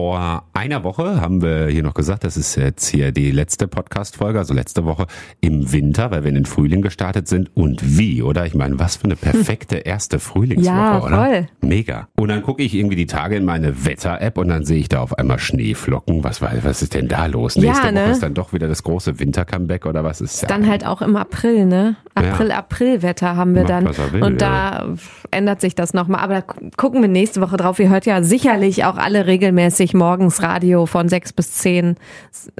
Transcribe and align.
Vor 0.00 0.44
einer 0.60 0.84
Woche 0.84 1.22
haben 1.22 1.40
wir 1.40 1.68
hier 1.68 1.82
noch 1.82 1.94
gesagt, 1.94 2.22
das 2.22 2.36
ist 2.36 2.54
jetzt 2.56 2.86
hier 2.86 3.12
die 3.12 3.30
letzte 3.30 3.66
Podcast-Folge, 3.66 4.38
also 4.38 4.52
letzte 4.52 4.84
Woche 4.84 5.06
im 5.40 5.72
Winter, 5.72 6.10
weil 6.10 6.22
wir 6.22 6.28
in 6.28 6.34
den 6.34 6.44
Frühling 6.44 6.82
gestartet 6.82 7.28
sind. 7.28 7.50
Und 7.56 7.96
wie, 7.98 8.22
oder? 8.22 8.44
Ich 8.44 8.54
meine, 8.54 8.78
was 8.78 8.96
für 8.96 9.04
eine 9.04 9.16
perfekte 9.16 9.76
erste 9.78 10.18
Frühlingswoche, 10.18 10.76
Ja, 10.76 11.00
oder? 11.02 11.16
voll. 11.24 11.46
Mega. 11.62 12.08
Und 12.16 12.28
dann 12.28 12.42
gucke 12.42 12.62
ich 12.62 12.74
irgendwie 12.74 12.96
die 12.96 13.06
Tage 13.06 13.36
in 13.36 13.46
meine 13.46 13.86
Wetter-App 13.86 14.36
und 14.36 14.48
dann 14.48 14.66
sehe 14.66 14.78
ich 14.78 14.90
da 14.90 15.00
auf 15.00 15.18
einmal 15.18 15.38
Schneeflocken. 15.38 16.22
Was, 16.24 16.42
war- 16.42 16.52
was 16.62 16.82
ist 16.82 16.92
denn 16.94 17.08
da 17.08 17.24
los? 17.24 17.54
Ja, 17.54 17.62
Nächste 17.62 17.92
ne? 17.92 18.02
Woche 18.02 18.10
ist 18.10 18.22
dann 18.22 18.34
doch 18.34 18.52
wieder 18.52 18.68
das 18.68 18.82
große 18.82 19.18
Winter-Comeback 19.18 19.86
oder 19.86 20.04
was 20.04 20.20
ist 20.20 20.42
Dann 20.50 20.68
halt 20.68 20.84
auch 20.84 21.00
im 21.00 21.16
April, 21.16 21.64
ne? 21.64 21.96
Ja. 22.20 22.32
April, 22.32 22.52
April-Wetter 22.52 23.34
haben 23.36 23.54
wir 23.54 23.62
Macht, 23.62 23.70
dann. 23.98 24.12
will, 24.12 24.22
und 24.22 24.42
da 24.42 24.94
ändert 25.30 25.62
sich 25.62 25.74
das 25.74 25.94
nochmal. 25.94 26.20
Aber 26.20 26.34
da 26.34 26.40
gu- 26.42 26.68
gucken 26.76 27.00
wir 27.00 27.08
nächste 27.08 27.40
Woche 27.40 27.56
drauf. 27.56 27.78
Ihr 27.78 27.88
hört 27.88 28.04
ja 28.04 28.22
sicherlich 28.22 28.84
auch 28.84 28.96
alle 28.98 29.26
regelmäßig 29.26 29.94
morgens 29.94 30.42
Radio 30.50 30.86
von 30.86 31.08
sechs 31.08 31.32
bis 31.32 31.52
zehn. 31.52 31.94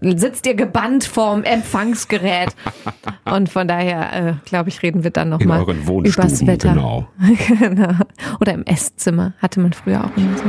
Sitzt 0.01 0.46
ihr 0.46 0.55
gebannt 0.55 1.02
vorm 1.02 1.42
Empfangsgerät. 1.42 2.51
und 3.24 3.48
von 3.48 3.66
daher, 3.66 4.12
äh, 4.12 4.33
glaube 4.45 4.69
ich, 4.69 4.83
reden 4.83 5.02
wir 5.02 5.10
dann 5.10 5.28
nochmal 5.28 5.62
übers 5.62 5.87
Wohnstuben, 5.87 6.47
Wetter. 6.47 6.74
genau. 6.74 7.09
genau. 7.59 7.92
Oder 8.41 8.55
im 8.55 8.64
Esszimmer. 8.64 9.33
Hatte 9.42 9.59
man 9.59 9.73
früher 9.73 10.05
auch 10.05 10.16
immer 10.16 10.37
so. 10.38 10.45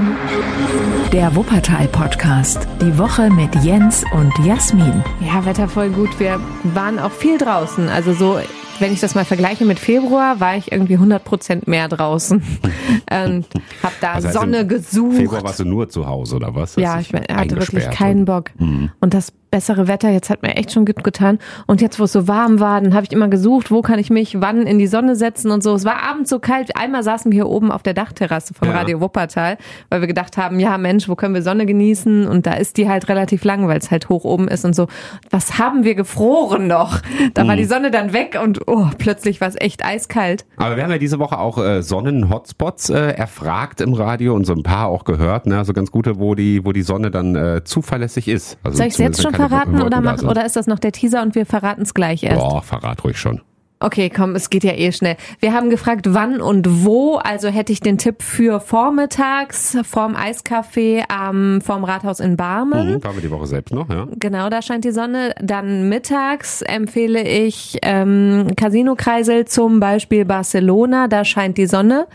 Der 1.11 1.35
Wuppertal-Podcast. 1.35 2.67
Die 2.79 2.97
Woche 2.97 3.31
mit 3.31 3.55
Jens 3.63 4.03
und 4.13 4.31
Jasmin. 4.45 5.03
Ja, 5.19 5.43
Wetter 5.43 5.67
voll 5.67 5.89
gut. 5.89 6.19
Wir 6.19 6.39
waren 6.75 6.99
auch 6.99 7.11
viel 7.11 7.39
draußen. 7.39 7.89
Also 7.89 8.13
so, 8.13 8.37
wenn 8.81 8.91
ich 8.93 8.99
das 8.99 9.15
mal 9.15 9.25
vergleiche 9.25 9.65
mit 9.65 9.79
Februar, 9.79 10.39
war 10.39 10.57
ich 10.57 10.71
irgendwie 10.71 10.93
100 10.95 11.23
Prozent 11.23 11.67
mehr 11.67 11.87
draußen. 11.87 12.41
ähm, 13.09 13.45
hab 13.81 13.93
da 14.01 14.15
Das 14.15 14.25
heißt, 14.25 14.33
Sonne 14.33 14.67
gesucht. 14.67 15.15
Februar 15.15 15.43
warst 15.43 15.59
du 15.59 15.65
nur 15.65 15.87
zu 15.89 16.05
Hause 16.07 16.35
oder 16.35 16.53
was? 16.55 16.71
Hast 16.71 16.77
ja, 16.77 16.99
ich 16.99 17.13
hatte 17.13 17.55
wirklich 17.57 17.89
keinen 17.91 18.19
und- 18.21 18.25
Bock. 18.25 18.51
Und 18.59 19.13
das 19.13 19.31
bessere 19.51 19.87
Wetter, 19.87 20.09
jetzt 20.09 20.29
hat 20.29 20.41
mir 20.41 20.55
echt 20.55 20.71
schon 20.71 20.85
gut 20.85 21.03
getan. 21.03 21.37
Und 21.67 21.81
jetzt, 21.81 21.99
wo 21.99 22.05
es 22.05 22.13
so 22.13 22.27
warm 22.27 22.59
war, 22.59 22.79
dann 22.81 22.93
habe 22.93 23.05
ich 23.05 23.11
immer 23.11 23.27
gesucht, 23.27 23.69
wo 23.69 23.81
kann 23.81 23.99
ich 23.99 24.09
mich 24.09 24.39
wann 24.41 24.65
in 24.65 24.79
die 24.79 24.87
Sonne 24.87 25.15
setzen 25.15 25.51
und 25.51 25.61
so. 25.61 25.75
Es 25.75 25.85
war 25.85 26.01
abends 26.01 26.29
so 26.29 26.39
kalt. 26.39 26.75
Einmal 26.77 27.03
saßen 27.03 27.31
wir 27.31 27.35
hier 27.35 27.49
oben 27.49 27.71
auf 27.71 27.83
der 27.83 27.93
Dachterrasse 27.93 28.53
von 28.53 28.69
Ja. 28.69 28.75
Radio 28.75 29.01
Wuppertal, 29.01 29.57
weil 29.89 30.01
wir 30.01 30.07
gedacht 30.07 30.37
haben, 30.37 30.59
ja 30.59 30.77
Mensch, 30.77 31.09
wo 31.09 31.15
können 31.15 31.33
wir 31.33 31.43
Sonne 31.43 31.65
genießen? 31.65 32.27
Und 32.27 32.47
da 32.47 32.53
ist 32.53 32.77
die 32.77 32.87
halt 32.89 33.09
relativ 33.09 33.43
lang, 33.43 33.67
weil 33.67 33.77
es 33.77 33.91
halt 33.91 34.09
hoch 34.09 34.23
oben 34.23 34.47
ist 34.47 34.63
und 34.65 34.75
so. 34.75 34.87
Was 35.29 35.59
haben 35.59 35.83
wir 35.83 35.95
gefroren 35.95 36.67
noch? 36.67 36.99
Da 37.33 37.45
war 37.47 37.55
die 37.55 37.65
Sonne 37.65 37.91
dann 37.91 38.13
weg 38.13 38.39
und 38.41 38.67
oh, 38.67 38.87
plötzlich 38.97 39.41
war 39.41 39.49
es 39.49 39.55
echt 39.59 39.83
eiskalt. 39.83 40.45
Aber 40.55 40.77
wir 40.77 40.83
haben 40.83 40.91
ja 40.91 40.97
diese 40.97 41.19
Woche 41.19 41.37
auch 41.37 41.57
äh, 41.57 41.81
Sonnen-Hotspots 41.83 42.89
äh, 42.89 43.11
erfragt 43.11 43.81
im 43.81 43.93
Radio 43.93 44.33
und 44.33 44.45
so 44.45 44.53
ein 44.53 44.63
paar 44.63 44.87
auch 44.87 45.03
gehört, 45.03 45.45
ne? 45.45 45.57
Also 45.57 45.73
ganz 45.73 45.91
gute, 45.91 46.19
wo 46.19 46.35
die, 46.35 46.63
wo 46.63 46.71
die 46.71 46.83
Sonne 46.83 47.11
dann 47.11 47.35
äh, 47.35 47.63
zuverlässig 47.63 48.27
ist. 48.27 48.57
Also 48.63 48.77
Soll 48.77 48.87
ich 48.87 48.93
es 48.93 48.99
jetzt 48.99 49.21
schon 49.21 49.33
verraten 49.47 49.73
Wolken 49.73 49.87
oder, 49.87 49.97
da 49.97 50.01
mach, 50.01 50.17
sind. 50.19 50.29
oder 50.29 50.45
ist 50.45 50.55
das 50.55 50.67
noch 50.67 50.79
der 50.79 50.91
Teaser 50.91 51.21
und 51.21 51.35
wir 51.35 51.45
verraten 51.45 51.83
es 51.83 51.93
gleich 51.93 52.23
erst? 52.23 52.39
Boah, 52.39 52.61
verrat 52.61 53.03
ruhig 53.03 53.17
schon. 53.17 53.41
Okay, 53.83 54.11
komm, 54.11 54.35
es 54.35 54.51
geht 54.51 54.63
ja 54.63 54.73
eh 54.73 54.91
schnell. 54.91 55.17
Wir 55.39 55.53
haben 55.53 55.71
gefragt, 55.71 56.05
wann 56.13 56.39
und 56.39 56.85
wo. 56.85 57.15
Also 57.15 57.47
hätte 57.47 57.73
ich 57.73 57.79
den 57.79 57.97
Tipp 57.97 58.21
für 58.21 58.59
vormittags 58.59 59.75
vorm 59.83 60.15
Eiscafé 60.15 61.05
am 61.09 61.61
vorm 61.61 61.83
Rathaus 61.83 62.19
in 62.19 62.37
Barmen. 62.37 62.93
Mhm, 62.93 63.03
waren 63.03 63.15
wir 63.15 63.23
die 63.23 63.31
Woche 63.31 63.47
selbst 63.47 63.73
noch, 63.73 63.89
ja. 63.89 64.07
Genau, 64.19 64.49
da 64.49 64.61
scheint 64.61 64.85
die 64.85 64.91
Sonne. 64.91 65.33
Dann 65.41 65.89
mittags 65.89 66.61
empfehle 66.61 67.23
ich 67.23 67.79
ähm, 67.81 68.51
Casino-Kreisel, 68.55 69.45
zum 69.45 69.79
Beispiel 69.79 70.25
Barcelona, 70.25 71.07
da 71.07 71.25
scheint 71.25 71.57
die 71.57 71.65
Sonne. 71.65 72.05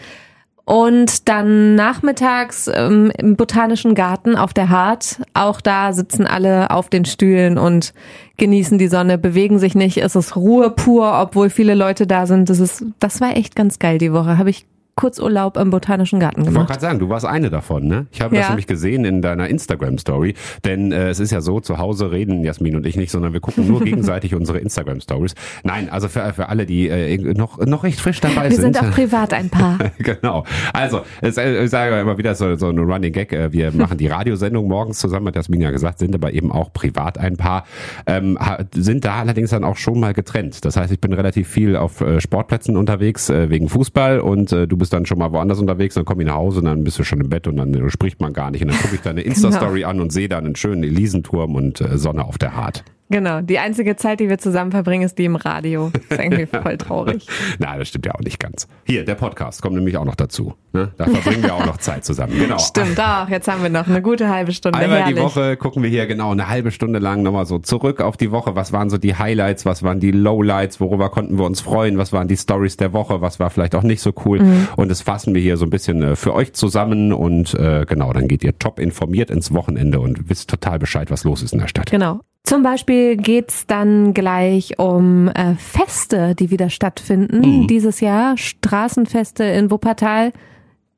Und 0.69 1.29
dann 1.29 1.77
nachmittags 1.77 2.69
ähm, 2.75 3.13
im 3.17 3.37
Botanischen 3.37 3.95
Garten 3.95 4.35
auf 4.35 4.53
der 4.53 4.69
Hart. 4.69 5.21
Auch 5.33 5.61
da 5.61 5.93
sitzen 5.93 6.27
alle 6.27 6.73
auf 6.73 6.89
den 6.89 7.05
Stühlen 7.05 7.57
und 7.57 7.95
genießen 8.37 8.77
die 8.77 8.89
Sonne, 8.89 9.17
bewegen 9.17 9.61
sich 9.61 9.77
nicht. 9.77 9.99
Es 9.99 10.17
ist 10.17 10.35
Ruhe 10.35 10.71
pur, 10.71 11.21
obwohl 11.21 11.51
viele 11.51 11.77
Leute 11.77 12.09
da 12.09 12.27
sind. 12.27 12.51
Das 12.51 12.59
ist, 12.59 12.85
das 12.99 13.21
war 13.21 13.37
echt 13.37 13.55
ganz 13.55 13.79
geil 13.79 13.99
die 13.99 14.13
Woche. 14.13 14.39
Habe 14.39 14.51
ich 14.51 14.67
Kurzurlaub 14.97 15.59
im 15.59 15.69
Botanischen 15.71 16.21
Garten 16.21 16.41
Ich 16.41 16.47
wollte 16.47 16.53
gemacht. 16.55 16.69
gerade 16.71 16.81
sagen, 16.81 16.99
du 16.99 17.11
warst 17.11 17.27
eine 17.27 17.51
davon, 17.51 17.87
ne? 17.87 18.07
Ich 18.13 18.23
habe 18.23 18.35
das 18.35 18.45
Ja. 18.47 18.49
nämlich 18.49 18.67
gesehen 18.67 19.05
in 19.05 19.21
deiner 19.21 19.47
Instagram-Story, 19.47 20.33
denn 20.65 20.91
äh, 20.91 21.11
es 21.11 21.21
ist 21.21 21.31
ja 21.33 21.43
so, 21.43 21.61
zu 21.61 21.77
Hause 21.77 22.11
reden 22.11 22.43
Jasmin 22.45 22.77
und 22.77 22.87
ich 22.87 22.97
nicht, 22.97 23.11
sondern 23.11 23.35
wir 23.35 23.41
gucken 23.41 23.67
nur 23.69 23.81
gegenseitig 23.85 24.35
unsere 24.35 24.59
Instagram-Stories. 24.59 25.35
Nein, 25.65 25.91
also 25.91 26.09
für, 26.09 26.33
für 26.33 26.49
alle, 26.49 26.65
die 26.65 26.89
äh, 26.89 27.19
noch, 27.35 27.59
noch 27.59 27.85
recht 27.85 28.01
frisch 28.01 28.21
dabei 28.23 28.49
Wir 28.51 28.57
sind 28.57 28.81
auch 28.83 28.91
privat 28.91 29.35
ein 29.35 29.51
Paar. 29.51 29.77
genau. 29.99 30.45
Also, 30.73 31.03
es, 31.21 31.37
äh, 31.37 31.63
ich 31.65 31.71
sage 31.71 32.01
immer 32.01 32.17
wieder 32.17 32.35
so, 32.35 32.57
so 32.57 32.71
ein 32.71 32.79
Running 32.79 33.13
Gag. 33.13 33.35
äh, 33.35 33.53
Wir 33.53 33.73
machen 33.73 33.99
die 33.99 34.07
Radiosendung 34.07 34.67
morgens 34.67 34.99
zusammen, 34.99 35.27
hat 35.27 35.37
Jasmin 35.37 35.61
ja 35.61 35.73
gesagt, 35.73 35.99
sind 35.99 36.15
aber 36.15 36.33
eben 36.33 36.51
auch 36.51 36.73
privat 36.73 37.19
ein 37.19 37.37
Paar. 37.37 37.65
Ähm, 38.07 38.39
sind 38.75 39.05
da 39.05 39.17
allerdings 39.17 39.51
dann 39.51 39.63
auch 39.63 39.77
schon 39.77 40.01
mal 40.01 40.15
getrennt. 40.15 40.65
Das 40.65 40.79
heißt, 40.79 40.91
ich 40.91 41.01
bin 41.03 41.13
relativ 41.13 41.49
viel 41.49 41.77
auf 41.77 42.01
äh, 42.01 42.19
Sportplätzen 42.19 42.79
unterwegs 42.79 43.29
äh, 43.29 43.51
wegen 43.51 43.69
Fußball 43.69 44.21
und 44.21 44.53
äh, 44.53 44.67
du 44.67 44.77
bist 44.79 44.86
dann 44.93 45.07
schon 45.07 45.19
mal 45.19 45.33
woanders 45.33 45.59
unterwegs, 45.59 45.95
dann 45.95 46.05
komme 46.05 46.23
ich 46.23 46.29
nach 46.29 46.37
Hause 46.37 46.61
und 46.61 46.67
dann 46.67 46.85
bist 46.85 46.99
du 46.99 47.05
schon 47.05 47.21
im 47.21 47.29
Bett 47.29 47.47
und 47.47 47.57
dann 47.57 47.75
äh, 47.75 47.91
spricht 47.91 48.21
man 48.21 48.33
gar 48.33 48.51
nicht. 48.51 48.63
Und 48.63 48.73
dann 48.73 48.79
gucke 48.79 48.95
ich 48.95 49.01
deine 49.01 49.21
Insta-Story 49.23 49.85
an 49.85 50.01
und 50.01 50.13
sehe 50.13 50.29
dann 50.29 50.45
einen 50.45 50.57
schönen 50.57 50.83
Elisenturm 50.85 51.55
und 51.55 51.81
äh, 51.81 51.99
Sonne 51.99 52.25
auf 52.25 52.39
der 52.39 52.57
Hart. 52.57 52.85
Genau, 53.09 53.41
die 53.41 53.59
einzige 53.59 53.97
Zeit, 53.97 54.19
die 54.21 54.29
wir 54.29 54.39
zusammen 54.39 54.73
verbringen, 54.73 55.05
ist 55.05 55.17
die 55.19 55.27
im 55.27 55.37
Radio. 55.37 55.91
Das 55.93 56.19
ist 56.19 56.25
irgendwie 56.25 56.47
voll 56.63 56.77
traurig. 56.77 57.27
Na, 57.59 57.77
das 57.77 57.89
stimmt 57.89 58.07
ja 58.07 58.15
auch 58.15 58.21
nicht 58.21 58.41
ganz. 58.41 58.67
Hier, 58.85 59.05
der 59.05 59.15
Podcast 59.15 59.63
kommt 59.63 59.77
nämlich 59.77 59.97
auch 59.97 60.05
noch 60.05 60.17
dazu. 60.17 60.55
Ne? 60.73 60.93
Da 60.99 61.05
verbringen 61.05 61.43
wir 61.45 61.55
auch 61.55 61.65
noch 61.65 61.77
Zeit 61.79 62.05
zusammen. 62.05 62.37
Genau. 62.39 62.59
Stimmt, 62.59 62.99
doch, 62.99 63.29
jetzt 63.29 63.49
haben 63.49 63.63
wir 63.63 63.71
noch 63.71 63.87
eine 63.87 64.03
gute 64.03 64.29
halbe 64.29 64.53
Stunde. 64.53 64.79
Einmal 64.79 65.01
Herrlich. 65.01 65.15
die 65.15 65.23
Woche 65.23 65.57
gucken 65.57 65.83
wir 65.83 65.91
hier 65.91 66.07
genau 66.07 66.33
eine 66.33 66.49
halbe 66.49 66.71
Stunde 66.73 66.99
lang 66.99 67.23
nochmal 67.23 67.47
so 67.47 67.59
zurück 67.59 68.01
auf 68.01 68.17
die 68.17 68.33
Woche. 68.33 68.57
Was 68.57 68.73
waren 68.73 68.91
so 68.91 68.99
die 68.99 69.15
Highlights? 69.15 69.65
Was 69.65 69.83
waren 69.83 70.01
die 70.01 70.11
Lowlights? 70.11 70.81
Worüber 70.81 71.09
konnten 71.11 71.39
wir 71.39 71.45
uns 71.45 71.61
freuen? 71.61 71.99
Was 71.99 72.13
waren 72.13 72.29
die 72.29 72.37
Stories 72.37 72.77
der 72.77 72.93
Woche? 72.93 73.21
Was 73.21 73.39
war 73.39 73.51
vielleicht 73.51 73.75
auch 73.77 73.83
nicht 73.85 74.03
so 74.03 74.13
cool? 74.25 74.41
Mhm. 74.41 74.69
Und 74.77 74.91
das 74.91 75.03
fassen 75.03 75.35
wir 75.35 75.41
hier 75.41 75.57
so 75.57 75.65
ein 75.65 75.71
bisschen 75.71 76.03
äh, 76.03 76.17
für 76.17 76.35
euch 76.35 76.55
zusammen 76.55 77.13
und 77.13 77.55
äh, 77.55 77.85
genau, 77.87 78.13
dann 78.13 78.27
geht 78.27 78.43
ihr 78.43 78.59
top 78.59 78.81
informiert 78.81 79.31
ins 79.31 79.55
Wochenende 79.55 80.01
und 80.01 80.29
wisst 80.29 80.51
total 80.51 80.79
Bescheid, 80.79 81.11
was 81.11 81.25
los 81.25 81.43
ist 81.43 81.53
in 81.53 81.61
der 81.61 81.69
Stadt. 81.69 81.91
Genau. 81.91 82.21
Zum 82.47 82.63
Beispiel 82.63 83.17
geht's 83.17 83.67
dann 83.67 84.15
gleich 84.15 84.79
um 84.79 85.27
äh, 85.29 85.55
Feste, 85.59 86.37
die 86.37 86.53
wieder 86.53 86.71
stattfinden 86.71 87.41
Mhm. 87.63 87.67
dieses 87.67 87.99
Jahr. 88.01 88.37
Straßenfeste 88.37 89.43
in 89.43 89.71
Wuppertal. 89.73 90.33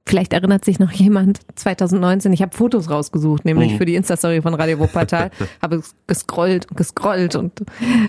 Vielleicht 0.08 0.32
erinnert 0.32 0.64
sich 0.64 0.78
noch 0.78 0.91
jemand, 0.91 1.41
2019, 1.54 2.32
ich 2.32 2.41
habe 2.41 2.56
Fotos 2.56 2.88
rausgesucht, 2.88 3.44
nämlich 3.44 3.74
Mhm. 3.74 3.76
für 3.76 3.84
die 3.84 3.94
Insta-Story 3.94 4.41
von 4.41 4.54
Radio 4.54 4.78
Wuppertal, 4.78 5.30
habe 5.62 5.82
gescrollt 6.06 6.66
und 6.70 6.76
gescrollt 6.78 7.36
und 7.36 7.52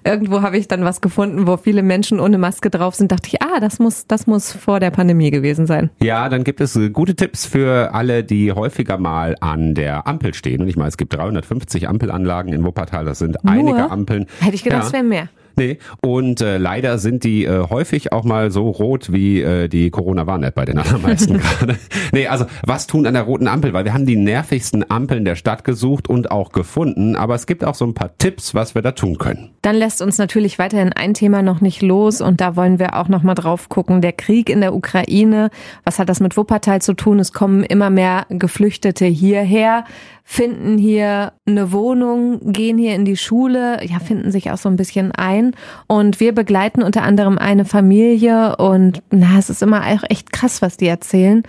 irgendwo 0.06 0.42
habe 0.42 0.58
ich 0.58 0.70
dann 0.70 0.86
was 0.86 1.02
gefunden, 1.02 1.46
wo 1.46 1.58
viele 1.58 1.84
Menschen 1.84 2.22
ohne 2.22 2.38
Maske 2.38 2.70
drauf 2.70 2.96
sind, 2.96 3.12
dachte 3.12 3.28
ich, 3.28 3.42
ah, 3.42 3.60
das 3.60 3.80
muss, 3.80 4.08
das 4.08 4.28
muss 4.28 4.52
vor 4.54 4.80
der 4.80 4.92
Pandemie 4.92 5.30
gewesen 5.30 5.68
sein. 5.68 5.90
Ja, 6.02 6.30
dann 6.30 6.46
gibt 6.46 6.62
es 6.62 6.76
äh, 6.78 6.90
gute 6.90 7.16
Tipps 7.16 7.46
für 7.46 7.94
alle, 7.94 8.24
die 8.24 8.54
häufiger 8.54 8.98
mal 8.98 9.36
an 9.42 9.76
der 9.76 10.08
Ampel 10.08 10.34
stehen. 10.34 10.62
Und 10.62 10.70
ich 10.70 10.78
meine, 10.78 10.88
es 10.88 10.96
gibt 10.98 11.14
350 11.14 11.90
Ampelanlagen 11.90 12.54
in 12.54 12.64
Wuppertal. 12.64 13.04
Das 13.04 13.20
sind 13.20 13.46
einige 13.46 13.92
Ampeln. 13.92 14.26
Hätte 14.40 14.56
ich 14.56 14.64
gedacht, 14.64 14.86
es 14.86 14.94
wäre 14.94 15.04
mehr. 15.04 15.28
Nee, 15.56 15.78
und 16.02 16.42
äh, 16.42 16.58
leider 16.58 16.98
sind 16.98 17.24
die 17.24 17.46
äh, 17.46 17.68
häufig 17.70 18.12
auch 18.12 18.24
mal 18.24 18.52
so 18.52 18.70
rot 18.70 19.12
wie 19.12 19.42
äh, 19.42 19.68
die 19.68 19.90
Corona-Warn-App 19.90 20.56
bei 20.56 20.66
den 20.66 20.78
allermeisten 20.78 21.38
gerade. 21.40 21.78
Nee, 22.12 22.28
also 22.28 22.46
was 22.66 22.88
tun 22.88 23.06
an 23.06 23.14
der 23.14 23.24
roten 23.24 23.48
Ampel? 23.48 23.74
Weil 23.74 23.86
wir 23.86 23.94
haben 23.94 24.06
die 24.06 24.16
nervigsten 24.16 24.90
Ampeln 24.90 25.26
der 25.26 25.36
Stadt 25.36 25.64
gesucht 25.64 26.08
und 26.08 26.32
auch 26.32 26.52
gefunden, 26.52 27.16
aber 27.16 27.36
es 27.36 27.46
gibt 27.46 27.64
auch 27.64 27.76
so 27.76 27.86
ein 27.86 27.94
paar 27.94 28.18
Tipps, 28.18 28.54
was 28.54 28.76
wir 28.76 28.82
da 28.82 28.92
tun 28.92 29.18
können. 29.18 29.50
Dann 29.62 29.76
lässt 29.76 30.02
uns 30.02 30.18
natürlich 30.18 30.60
weiterhin 30.60 30.94
ein 30.94 31.14
Thema 31.14 31.42
noch 31.42 31.62
nicht 31.62 31.82
los 31.82 32.22
und 32.22 32.42
da 32.42 32.56
wollen 32.56 32.80
wir 32.80 32.96
auch 32.96 33.08
noch 33.08 33.24
mal 33.24 33.36
drauf 33.36 33.70
gucken. 33.70 34.02
Der 34.02 34.14
Krieg 34.14 34.50
in 34.50 34.62
der 34.62 34.74
Ukraine, 34.74 35.50
was 35.84 36.00
hat 36.00 36.10
das 36.10 36.20
mit 36.20 36.38
Wuppertal 36.38 36.82
zu 36.82 36.94
tun? 36.94 37.20
Es 37.20 37.34
kommen 37.34 37.64
immer 37.64 37.90
mehr 37.90 38.26
Geflüchtete 38.30 39.06
hierher, 39.06 39.86
finden 40.32 40.78
hier 40.78 41.34
eine 41.48 41.72
Wohnung, 41.72 42.54
gehen 42.54 42.78
hier 42.78 42.94
in 42.94 43.04
die 43.04 43.18
Schule, 43.18 43.84
ja, 43.84 43.98
finden 43.98 44.32
sich 44.32 44.52
auch 44.52 44.60
so 44.60 44.70
ein 44.70 44.76
bisschen 44.76 45.12
ein 45.12 45.56
und 45.88 46.20
wir 46.20 46.36
begleiten 46.36 46.84
unter 46.84 47.02
anderem 47.02 47.40
eine 47.40 47.66
Familie 47.66 48.56
und 48.58 49.02
na, 49.10 49.40
es 49.40 49.50
ist 49.50 49.64
immer 49.64 49.82
auch 49.88 50.04
echt 50.08 50.32
krass, 50.32 50.62
was 50.62 50.78
die 50.78 50.86
erzählen. 50.86 51.42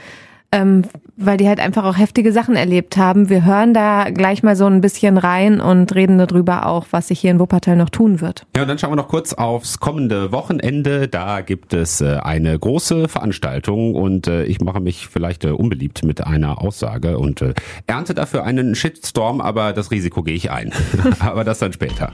Ähm, 0.51 0.85
weil 1.21 1.37
die 1.37 1.47
halt 1.47 1.61
einfach 1.61 1.85
auch 1.85 1.97
heftige 1.97 2.33
Sachen 2.33 2.57
erlebt 2.57 2.97
haben. 2.97 3.29
Wir 3.29 3.45
hören 3.45 3.75
da 3.75 4.11
gleich 4.11 4.43
mal 4.43 4.57
so 4.57 4.67
ein 4.67 4.81
bisschen 4.81 5.19
rein 5.19 5.61
und 5.61 5.95
reden 5.95 6.19
darüber 6.19 6.67
auch, 6.67 6.87
was 6.91 7.09
sich 7.09 7.21
hier 7.21 7.31
in 7.31 7.39
Wuppertal 7.39 7.77
noch 7.77 7.91
tun 7.91 8.21
wird. 8.21 8.47
Ja, 8.57 8.63
und 8.63 8.69
dann 8.69 8.79
schauen 8.79 8.93
wir 8.93 8.97
noch 8.97 9.09
kurz 9.09 9.35
aufs 9.35 9.79
kommende 9.81 10.33
Wochenende. 10.33 11.09
Da 11.09 11.43
gibt 11.43 11.75
es 11.75 12.01
äh, 12.01 12.17
eine 12.17 12.59
große 12.59 13.09
Veranstaltung 13.09 13.95
und 13.95 14.27
äh, 14.27 14.45
ich 14.45 14.61
mache 14.61 14.81
mich 14.81 15.09
vielleicht 15.09 15.45
äh, 15.45 15.51
unbeliebt 15.51 16.05
mit 16.05 16.27
einer 16.27 16.61
Aussage 16.61 17.19
und 17.19 17.45
ernte 17.87 18.15
dafür 18.15 18.45
einen 18.45 18.75
Shitstorm, 18.75 19.41
aber 19.41 19.73
das 19.73 19.91
Risiko 19.91 20.23
gehe 20.23 20.35
ich 20.35 20.51
ein. 20.51 20.73
aber 21.21 21.45
das 21.45 21.59
dann 21.59 21.73
später. 21.73 22.13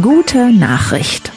Gute 0.00 0.52
Nachricht. 0.52 1.32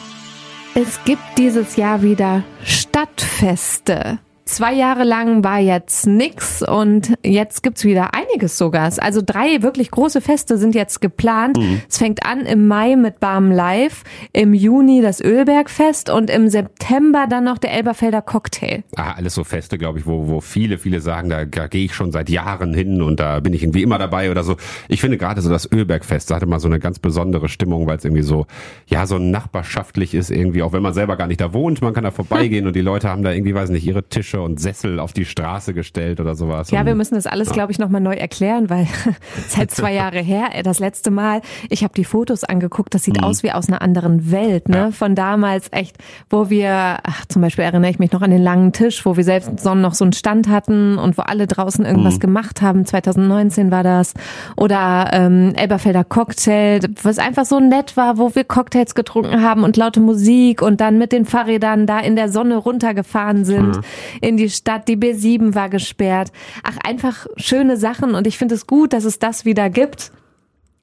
Es 0.74 1.02
gibt 1.04 1.22
dieses 1.38 1.76
Jahr 1.76 2.02
wieder 2.02 2.42
Stadtfeste. 2.64 4.18
Zwei 4.48 4.72
Jahre 4.72 5.04
lang 5.04 5.44
war 5.44 5.58
jetzt 5.58 6.06
nix 6.06 6.62
und 6.62 7.12
jetzt 7.22 7.62
gibt's 7.62 7.84
wieder 7.84 8.14
einige 8.14 8.27
einiges 8.38 8.56
sogar. 8.56 8.92
Also 8.98 9.20
drei 9.24 9.62
wirklich 9.62 9.90
große 9.90 10.20
Feste 10.20 10.58
sind 10.58 10.74
jetzt 10.74 11.00
geplant. 11.00 11.56
Mhm. 11.56 11.82
Es 11.88 11.98
fängt 11.98 12.24
an 12.24 12.40
im 12.46 12.66
Mai 12.66 12.96
mit 12.96 13.20
Barm 13.20 13.50
Live, 13.50 14.04
im 14.32 14.54
Juni 14.54 15.02
das 15.02 15.20
Ölbergfest 15.20 16.10
und 16.10 16.30
im 16.30 16.48
September 16.48 17.26
dann 17.28 17.44
noch 17.44 17.58
der 17.58 17.72
Elberfelder 17.72 18.22
Cocktail. 18.22 18.84
Ah, 18.96 19.12
alles 19.16 19.34
so 19.34 19.44
Feste, 19.44 19.78
glaube 19.78 19.98
ich, 19.98 20.06
wo, 20.06 20.28
wo 20.28 20.40
viele, 20.40 20.78
viele 20.78 21.00
sagen, 21.00 21.28
da, 21.28 21.44
da 21.44 21.66
gehe 21.66 21.84
ich 21.84 21.94
schon 21.94 22.12
seit 22.12 22.30
Jahren 22.30 22.74
hin 22.74 23.02
und 23.02 23.18
da 23.20 23.40
bin 23.40 23.52
ich 23.52 23.62
irgendwie 23.62 23.82
immer 23.82 23.98
dabei 23.98 24.30
oder 24.30 24.44
so. 24.44 24.56
Ich 24.88 25.00
finde 25.00 25.18
gerade 25.18 25.40
so 25.42 25.50
das 25.50 25.70
Ölbergfest, 25.70 26.30
da 26.30 26.36
hatte 26.36 26.46
mal 26.46 26.60
so 26.60 26.68
eine 26.68 26.78
ganz 26.78 26.98
besondere 26.98 27.48
Stimmung, 27.48 27.86
weil 27.86 27.98
es 27.98 28.04
irgendwie 28.04 28.22
so, 28.22 28.46
ja, 28.86 29.06
so 29.06 29.18
nachbarschaftlich 29.18 30.14
ist 30.14 30.30
irgendwie, 30.30 30.62
auch 30.62 30.72
wenn 30.72 30.82
man 30.82 30.94
selber 30.94 31.16
gar 31.16 31.26
nicht 31.26 31.40
da 31.40 31.52
wohnt, 31.52 31.82
man 31.82 31.92
kann 31.92 32.04
da 32.04 32.10
vorbeigehen 32.10 32.66
und 32.68 32.76
die 32.76 32.80
Leute 32.80 33.08
haben 33.08 33.22
da 33.22 33.32
irgendwie, 33.32 33.54
weiß 33.54 33.70
nicht, 33.70 33.86
ihre 33.86 34.04
Tische 34.08 34.40
und 34.40 34.60
Sessel 34.60 35.00
auf 35.00 35.12
die 35.12 35.24
Straße 35.24 35.74
gestellt 35.74 36.20
oder 36.20 36.34
sowas. 36.34 36.70
Ja, 36.70 36.80
und, 36.80 36.86
wir 36.86 36.94
müssen 36.94 37.14
das 37.14 37.26
alles, 37.26 37.48
ja. 37.48 37.54
glaube 37.54 37.72
ich, 37.72 37.78
nochmal 37.78 38.00
neu 38.00 38.14
erklären, 38.14 38.27
weil 38.68 38.86
seit 39.48 39.70
zwei 39.70 39.92
Jahre 39.92 40.20
her, 40.20 40.50
äh, 40.52 40.62
das 40.62 40.78
letzte 40.78 41.10
Mal, 41.10 41.40
ich 41.68 41.84
habe 41.84 41.94
die 41.94 42.04
Fotos 42.04 42.44
angeguckt, 42.44 42.94
das 42.94 43.04
sieht 43.04 43.18
mhm. 43.18 43.24
aus 43.24 43.42
wie 43.42 43.52
aus 43.52 43.68
einer 43.68 43.82
anderen 43.82 44.30
Welt, 44.30 44.68
ne? 44.68 44.76
Ja. 44.76 44.90
Von 44.90 45.14
damals 45.14 45.68
echt, 45.72 45.96
wo 46.30 46.50
wir, 46.50 46.98
ach, 47.02 47.26
zum 47.26 47.42
Beispiel 47.42 47.64
erinnere 47.64 47.90
ich 47.90 47.98
mich 47.98 48.12
noch 48.12 48.22
an 48.22 48.30
den 48.30 48.42
langen 48.42 48.72
Tisch, 48.72 49.04
wo 49.04 49.16
wir 49.16 49.24
selbst 49.24 49.64
noch 49.64 49.94
so 49.94 50.04
einen 50.04 50.12
Stand 50.12 50.48
hatten 50.48 50.98
und 50.98 51.18
wo 51.18 51.22
alle 51.22 51.46
draußen 51.46 51.84
irgendwas 51.84 52.16
mhm. 52.16 52.20
gemacht 52.20 52.62
haben. 52.62 52.84
2019 52.84 53.70
war 53.70 53.82
das. 53.82 54.14
Oder 54.56 55.10
ähm, 55.12 55.52
Elberfelder 55.54 56.04
Cocktail, 56.04 56.80
was 57.02 57.18
einfach 57.18 57.44
so 57.44 57.60
nett 57.60 57.96
war, 57.96 58.18
wo 58.18 58.34
wir 58.34 58.44
Cocktails 58.44 58.94
getrunken 58.94 59.42
haben 59.42 59.62
und 59.64 59.76
laute 59.76 60.00
Musik 60.00 60.62
und 60.62 60.80
dann 60.80 60.98
mit 60.98 61.12
den 61.12 61.24
Fahrrädern 61.24 61.86
da 61.86 62.00
in 62.00 62.16
der 62.16 62.28
Sonne 62.28 62.56
runtergefahren 62.56 63.44
sind 63.44 63.76
mhm. 63.76 63.82
in 64.20 64.36
die 64.36 64.50
Stadt. 64.50 64.88
Die 64.88 64.96
B7 64.96 65.54
war 65.54 65.68
gesperrt. 65.68 66.32
Ach, 66.62 66.76
einfach 66.84 67.26
schöne 67.36 67.76
Sachen 67.76 68.07
und 68.14 68.26
ich 68.26 68.38
finde 68.38 68.54
es 68.54 68.66
gut, 68.66 68.92
dass 68.92 69.04
es 69.04 69.18
das 69.18 69.44
wieder 69.44 69.70
gibt. 69.70 70.12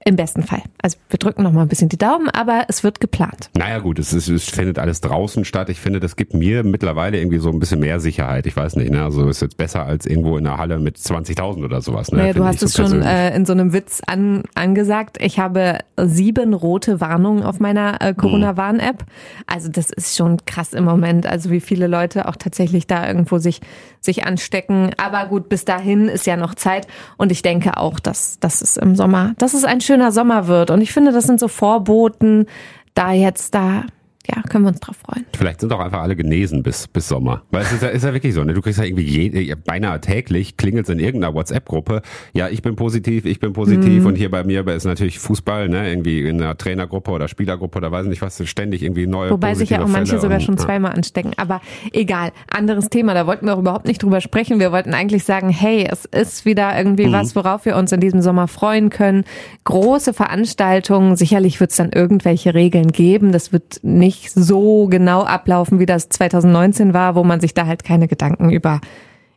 Im 0.07 0.17
besten 0.17 0.43
Fall. 0.43 0.61
Also 0.83 0.99
wir 1.09 1.17
drücken 1.17 1.41
noch 1.41 1.51
mal 1.51 1.63
ein 1.63 1.67
bisschen 1.67 1.89
die 1.89 1.97
Daumen, 1.97 2.29
aber 2.29 2.65
es 2.67 2.83
wird 2.83 2.99
geplant. 2.99 3.49
Naja 3.57 3.79
gut, 3.79 3.97
es, 3.97 4.13
ist, 4.13 4.27
es 4.27 4.47
findet 4.47 4.77
alles 4.77 5.01
draußen 5.01 5.45
statt. 5.45 5.67
Ich 5.71 5.79
finde, 5.79 5.99
das 5.99 6.15
gibt 6.15 6.35
mir 6.35 6.63
mittlerweile 6.63 7.17
irgendwie 7.17 7.39
so 7.39 7.49
ein 7.49 7.57
bisschen 7.57 7.79
mehr 7.79 7.99
Sicherheit. 7.99 8.45
Ich 8.45 8.55
weiß 8.55 8.75
nicht, 8.75 8.91
ne? 8.91 9.03
also 9.03 9.27
ist 9.27 9.41
jetzt 9.41 9.57
besser 9.57 9.83
als 9.83 10.05
irgendwo 10.05 10.37
in 10.37 10.43
der 10.43 10.59
Halle 10.59 10.77
mit 10.77 10.97
20.000 10.97 11.65
oder 11.65 11.81
sowas. 11.81 12.11
Ne? 12.11 12.19
Naja, 12.19 12.33
du 12.33 12.43
hast 12.43 12.61
es 12.61 12.73
so 12.73 12.83
schon 12.85 13.01
äh, 13.01 13.35
in 13.35 13.47
so 13.47 13.53
einem 13.53 13.73
Witz 13.73 14.01
an, 14.05 14.43
angesagt. 14.53 15.17
Ich 15.19 15.39
habe 15.39 15.79
sieben 15.97 16.53
rote 16.53 17.01
Warnungen 17.01 17.41
auf 17.41 17.59
meiner 17.59 17.99
äh, 17.99 18.13
Corona-Warn-App. 18.13 19.05
Also 19.47 19.69
das 19.69 19.89
ist 19.89 20.15
schon 20.15 20.37
krass 20.45 20.73
im 20.73 20.83
Moment. 20.83 21.25
Also 21.25 21.49
wie 21.49 21.61
viele 21.61 21.87
Leute 21.87 22.27
auch 22.27 22.35
tatsächlich 22.35 22.85
da 22.85 23.07
irgendwo 23.07 23.39
sich 23.39 23.59
sich 24.05 24.25
anstecken. 24.25 24.91
Aber 24.97 25.25
gut, 25.25 25.49
bis 25.49 25.65
dahin 25.65 26.07
ist 26.07 26.25
ja 26.25 26.37
noch 26.37 26.55
Zeit 26.55 26.87
und 27.17 27.31
ich 27.31 27.41
denke 27.41 27.77
auch, 27.77 27.99
dass 27.99 28.39
dass 28.39 28.61
es 28.61 28.77
im 28.77 28.95
Sommer, 28.95 29.33
dass 29.37 29.53
es 29.53 29.65
ein 29.65 29.81
schöner 29.81 30.11
Sommer 30.11 30.47
wird. 30.47 30.71
Und 30.71 30.81
ich 30.81 30.93
finde, 30.93 31.11
das 31.11 31.25
sind 31.25 31.39
so 31.39 31.47
Vorboten, 31.47 32.45
da 32.93 33.11
jetzt 33.11 33.53
da 33.53 33.83
ja, 34.27 34.41
können 34.43 34.65
wir 34.65 34.69
uns 34.69 34.79
drauf 34.79 34.97
freuen. 34.97 35.25
Vielleicht 35.35 35.61
sind 35.61 35.71
auch 35.73 35.79
einfach 35.79 36.01
alle 36.01 36.15
genesen 36.15 36.63
bis, 36.63 36.87
bis 36.87 37.07
Sommer. 37.07 37.43
Weil 37.51 37.63
es 37.63 37.71
ist 37.71 37.83
ja, 37.83 37.89
ist 37.89 38.03
ja 38.03 38.13
wirklich 38.13 38.33
so, 38.33 38.43
ne? 38.43 38.53
Du 38.53 38.61
kriegst 38.61 38.79
ja 38.79 38.85
irgendwie 38.85 39.03
je, 39.03 39.55
beinahe 39.55 39.99
täglich 40.01 40.57
klingelt 40.57 40.89
in 40.89 40.99
irgendeiner 40.99 41.33
WhatsApp-Gruppe. 41.33 42.01
Ja, 42.33 42.49
ich 42.49 42.61
bin 42.61 42.75
positiv, 42.75 43.25
ich 43.25 43.39
bin 43.39 43.53
positiv 43.53 44.01
mhm. 44.01 44.07
und 44.07 44.15
hier 44.15 44.31
bei 44.31 44.43
mir 44.43 44.65
ist 44.67 44.85
natürlich 44.85 45.19
Fußball, 45.19 45.69
ne? 45.69 45.89
Irgendwie 45.89 46.21
in 46.27 46.41
einer 46.41 46.57
Trainergruppe 46.57 47.11
oder 47.11 47.27
Spielergruppe 47.27 47.77
oder 47.77 47.91
weiß 47.91 48.05
nicht 48.07 48.21
was, 48.21 48.41
ständig 48.47 48.83
irgendwie 48.83 49.07
neue 49.07 49.31
Wobei 49.31 49.55
sich 49.55 49.69
ja 49.69 49.83
auch 49.83 49.87
manche 49.87 50.11
Fälle 50.11 50.21
sogar 50.21 50.37
und, 50.37 50.43
schon 50.43 50.57
zweimal 50.57 50.93
anstecken. 50.93 51.33
Aber 51.37 51.61
egal, 51.91 52.31
anderes 52.47 52.89
Thema, 52.89 53.13
da 53.13 53.27
wollten 53.27 53.45
wir 53.45 53.53
auch 53.55 53.59
überhaupt 53.59 53.87
nicht 53.87 54.01
drüber 54.01 54.21
sprechen. 54.21 54.59
Wir 54.59 54.71
wollten 54.71 54.93
eigentlich 54.93 55.23
sagen, 55.23 55.49
hey, 55.49 55.87
es 55.89 56.05
ist 56.05 56.45
wieder 56.45 56.77
irgendwie 56.77 57.07
mhm. 57.07 57.13
was, 57.13 57.35
worauf 57.35 57.65
wir 57.65 57.75
uns 57.75 57.91
in 57.91 57.99
diesem 57.99 58.21
Sommer 58.21 58.47
freuen 58.47 58.89
können. 58.89 59.23
Große 59.63 60.13
Veranstaltungen, 60.13 61.15
sicherlich 61.15 61.59
wird 61.59 61.71
es 61.71 61.77
dann 61.77 61.91
irgendwelche 61.91 62.53
Regeln 62.53 62.91
geben. 62.91 63.31
Das 63.31 63.51
wird 63.51 63.79
nicht 63.83 64.14
so 64.31 64.87
genau 64.87 65.23
ablaufen, 65.23 65.79
wie 65.79 65.85
das 65.85 66.09
2019 66.09 66.93
war, 66.93 67.15
wo 67.15 67.23
man 67.23 67.39
sich 67.39 67.53
da 67.53 67.65
halt 67.65 67.83
keine 67.83 68.07
Gedanken 68.07 68.49
über 68.49 68.81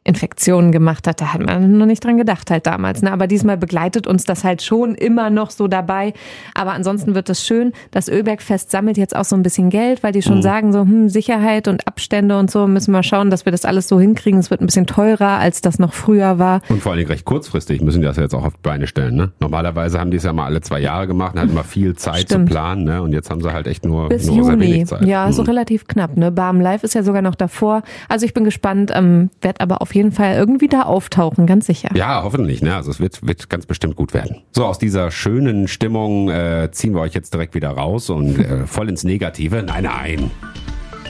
Infektionen 0.08 0.72
gemacht 0.72 1.06
hat. 1.06 1.20
Da 1.20 1.34
hat 1.34 1.44
man 1.44 1.76
noch 1.76 1.84
nicht 1.84 2.02
dran 2.02 2.16
gedacht 2.16 2.50
halt 2.50 2.66
damals. 2.66 3.02
Ne? 3.02 3.12
Aber 3.12 3.26
diesmal 3.26 3.58
begleitet 3.58 4.06
uns 4.06 4.25
das 4.25 4.43
halt 4.43 4.62
schon 4.62 4.94
immer 4.94 5.28
noch 5.28 5.50
so 5.50 5.69
dabei. 5.69 6.14
Aber 6.55 6.72
ansonsten 6.72 7.14
wird 7.14 7.28
es 7.28 7.46
schön. 7.46 7.72
Das 7.90 8.08
Ölbergfest 8.08 8.70
sammelt 8.70 8.96
jetzt 8.96 9.14
auch 9.14 9.26
so 9.26 9.37
ein 9.37 9.43
bisschen 9.43 9.69
Geld, 9.69 10.02
weil 10.02 10.12
die 10.12 10.22
schon 10.22 10.38
mhm. 10.38 10.43
sagen 10.43 10.72
so, 10.72 10.81
hm, 10.81 11.10
Sicherheit 11.10 11.69
und 11.69 11.87
Abstände 11.87 12.38
und 12.38 12.50
so 12.50 12.66
müssen 12.66 12.93
wir 12.93 13.02
schauen, 13.02 13.28
dass 13.28 13.44
wir 13.44 13.52
das 13.52 13.66
alles 13.66 13.87
so 13.87 14.00
hinkriegen. 14.00 14.40
Es 14.40 14.50
wird 14.50 14.62
ein 14.62 14.66
bisschen 14.66 14.87
teurer, 14.87 15.38
als 15.38 15.60
das 15.60 15.78
noch 15.78 15.93
früher 15.93 16.38
war. 16.38 16.62
Und 16.70 16.82
vor 16.82 16.93
allen 16.93 17.00
Dingen 17.00 17.10
recht 17.10 17.26
kurzfristig 17.26 17.82
müssen 17.82 18.00
die 18.00 18.06
das 18.06 18.16
jetzt 18.16 18.34
auch 18.34 18.46
auf 18.46 18.55
die 18.55 18.62
Beine 18.62 18.87
stellen. 18.87 19.14
Ne? 19.14 19.32
Normalerweise 19.40 20.00
haben 20.00 20.10
die 20.10 20.16
es 20.16 20.25
ja 20.25 20.32
mal 20.32 20.46
alle 20.46 20.62
zwei 20.62 20.81
Jahre 20.81 21.06
gemacht 21.06 21.34
und 21.34 21.40
hatten 21.40 21.50
immer 21.50 21.64
viel 21.64 21.96
Zeit 21.96 22.22
Stimmt. 22.22 22.49
zu 22.49 22.55
planen. 22.55 22.84
Ne? 22.84 23.02
Und 23.02 23.12
jetzt 23.12 23.28
haben 23.28 23.43
sie 23.43 23.52
halt 23.52 23.66
echt 23.66 23.84
nur, 23.84 24.08
Bis 24.08 24.26
nur 24.26 24.37
Juni. 24.37 24.49
sehr 24.49 24.60
wenig 24.60 24.87
Zeit. 24.87 25.05
Ja, 25.05 25.26
mhm. 25.26 25.32
so 25.32 25.43
relativ 25.43 25.87
knapp. 25.87 26.16
Ne? 26.16 26.32
Barm 26.32 26.62
Live 26.62 26.82
ist 26.82 26.94
ja 26.94 27.02
sogar 27.02 27.20
noch 27.20 27.34
davor. 27.34 27.82
Also 28.08 28.25
ich 28.25 28.32
bin 28.32 28.44
gespannt, 28.44 28.90
ähm, 28.94 29.28
werd 29.43 29.60
aber 29.60 29.82
auf 29.82 29.94
jeden 29.94 29.98
Fall 30.12 30.37
irgendwie 30.37 30.69
da 30.69 30.83
auftauchen, 30.83 31.47
ganz 31.47 31.67
sicher. 31.67 31.91
Ja, 31.95 32.23
hoffentlich. 32.23 32.62
Ne? 32.62 32.75
Also 32.75 32.91
es 32.91 33.00
wird, 33.00 33.27
wird 33.27 33.50
ganz 33.50 33.67
bestimmt 33.67 33.97
gut 33.97 34.15
werden. 34.15 34.43
So, 34.53 34.65
aus 34.65 34.79
dieser 34.79 35.11
schönen 35.11 35.69
Stimmung 35.69 36.31
äh, 36.31 36.69
ziehen 36.71 36.95
wir 36.95 37.00
euch 37.00 37.15
jetzt 37.15 37.33
direkt 37.35 37.55
wieder 37.55 37.71
raus 37.71 38.11
und 38.11 38.39
äh, 38.39 38.67
voll 38.67 38.89
ins 38.89 39.05
Negative. 39.05 39.62
Nein, 39.62 39.85
nein. 39.85 40.31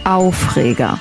Aufreger. 0.04 0.98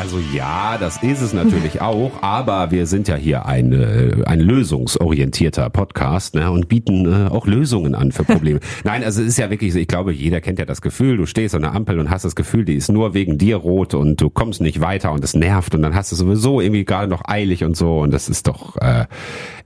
Also 0.00 0.18
ja, 0.32 0.78
das 0.78 1.02
ist 1.02 1.20
es 1.20 1.34
natürlich 1.34 1.82
auch, 1.82 2.22
aber 2.22 2.70
wir 2.70 2.86
sind 2.86 3.06
ja 3.06 3.16
hier 3.16 3.44
ein, 3.44 3.74
äh, 3.74 4.24
ein 4.24 4.40
lösungsorientierter 4.40 5.68
Podcast 5.68 6.34
ne, 6.34 6.50
und 6.50 6.68
bieten 6.68 7.04
äh, 7.04 7.28
auch 7.28 7.46
Lösungen 7.46 7.94
an 7.94 8.10
für 8.10 8.24
Probleme. 8.24 8.60
Nein, 8.84 9.04
also 9.04 9.20
es 9.20 9.28
ist 9.28 9.36
ja 9.36 9.50
wirklich 9.50 9.74
so, 9.74 9.78
ich 9.78 9.88
glaube, 9.88 10.14
jeder 10.14 10.40
kennt 10.40 10.58
ja 10.58 10.64
das 10.64 10.80
Gefühl, 10.80 11.18
du 11.18 11.26
stehst 11.26 11.54
an 11.54 11.60
der 11.60 11.74
Ampel 11.74 11.98
und 11.98 12.08
hast 12.08 12.24
das 12.24 12.34
Gefühl, 12.34 12.64
die 12.64 12.76
ist 12.76 12.90
nur 12.90 13.12
wegen 13.12 13.36
dir 13.36 13.56
rot 13.56 13.92
und 13.92 14.18
du 14.22 14.30
kommst 14.30 14.62
nicht 14.62 14.80
weiter 14.80 15.12
und 15.12 15.22
es 15.22 15.34
nervt 15.34 15.74
und 15.74 15.82
dann 15.82 15.94
hast 15.94 16.10
du 16.12 16.16
sowieso 16.16 16.62
irgendwie 16.62 16.86
gerade 16.86 17.08
noch 17.08 17.20
eilig 17.26 17.62
und 17.62 17.76
so 17.76 17.98
und 17.98 18.10
das 18.10 18.30
ist 18.30 18.46
doch, 18.48 18.78
äh, 18.78 19.04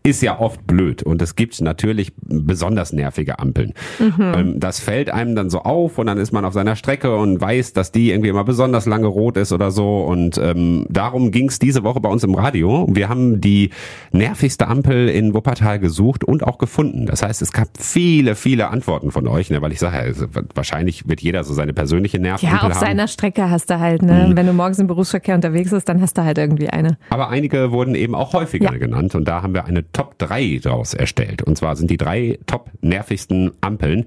ist 0.06 0.20
ja 0.20 0.38
oft 0.38 0.66
blöd 0.66 1.02
und 1.02 1.22
es 1.22 1.34
gibt 1.34 1.58
natürlich 1.62 2.12
besonders 2.16 2.92
nervige 2.92 3.38
Ampeln. 3.38 3.72
Mhm. 3.98 4.14
Ähm, 4.18 4.60
das 4.60 4.78
fällt 4.78 5.08
einem 5.08 5.34
dann 5.34 5.48
so 5.48 5.60
auf 5.60 5.96
und 5.96 6.06
dann 6.06 6.18
ist 6.18 6.30
man 6.30 6.44
auf 6.44 6.52
seiner 6.52 6.76
Strecke 6.76 7.16
und 7.16 7.40
weiß, 7.40 7.72
dass 7.72 7.90
die 7.90 8.10
irgendwie 8.10 8.28
immer 8.28 8.44
besonders 8.44 8.84
lange 8.84 9.06
rot 9.06 9.38
ist 9.38 9.50
oder 9.50 9.70
so 9.70 10.02
und 10.02 10.36
ähm, 10.36 10.84
darum 10.90 11.30
ging 11.30 11.48
es 11.48 11.58
diese 11.58 11.84
Woche 11.84 12.00
bei 12.00 12.10
uns 12.10 12.22
im 12.22 12.34
Radio. 12.34 12.86
Wir 12.90 13.08
haben 13.08 13.40
die 13.40 13.70
nervigste 14.12 14.68
Ampel 14.68 15.08
in 15.08 15.32
Wuppertal 15.32 15.78
gesucht 15.78 16.22
und 16.22 16.44
auch 16.44 16.58
gefunden. 16.58 17.06
Das 17.06 17.22
heißt, 17.22 17.40
es 17.40 17.52
gab 17.52 17.68
viele, 17.78 18.34
viele 18.34 18.68
Antworten 18.68 19.10
von 19.10 19.26
euch, 19.26 19.48
ne, 19.48 19.62
weil 19.62 19.72
ich 19.72 19.78
sage, 19.78 19.96
also, 19.96 20.26
wahrscheinlich 20.54 21.08
wird 21.08 21.22
jeder 21.22 21.44
so 21.44 21.54
seine 21.54 21.72
persönliche 21.72 22.18
Nervampel 22.18 22.50
haben. 22.50 22.56
Ja, 22.56 22.68
auf 22.68 22.74
haben. 22.74 22.86
seiner 22.86 23.08
Strecke 23.08 23.48
hast 23.48 23.70
du 23.70 23.80
halt, 23.80 24.02
ne? 24.02 24.26
Mhm. 24.28 24.36
Wenn 24.36 24.46
du 24.46 24.52
morgens 24.52 24.78
im 24.78 24.86
Berufsverkehr 24.86 25.34
unterwegs 25.34 25.70
bist, 25.70 25.88
dann 25.88 26.02
hast 26.02 26.18
du 26.18 26.24
halt 26.24 26.36
irgendwie 26.36 26.68
eine. 26.68 26.98
Aber 27.08 27.30
einige 27.30 27.72
wurden 27.72 27.94
eben 27.94 28.14
auch 28.14 28.34
häufiger 28.34 28.70
ja. 28.70 28.78
genannt 28.78 29.14
und 29.14 29.26
da 29.26 29.42
haben 29.42 29.54
wir 29.54 29.64
eine 29.64 29.82
Top 29.94 30.18
3 30.18 30.60
daraus 30.62 30.92
erstellt. 30.92 31.40
Und 31.40 31.56
zwar 31.56 31.76
sind 31.76 31.90
die 31.90 31.96
drei 31.96 32.38
top 32.46 32.70
nervigsten 32.82 33.52
Ampeln. 33.62 34.04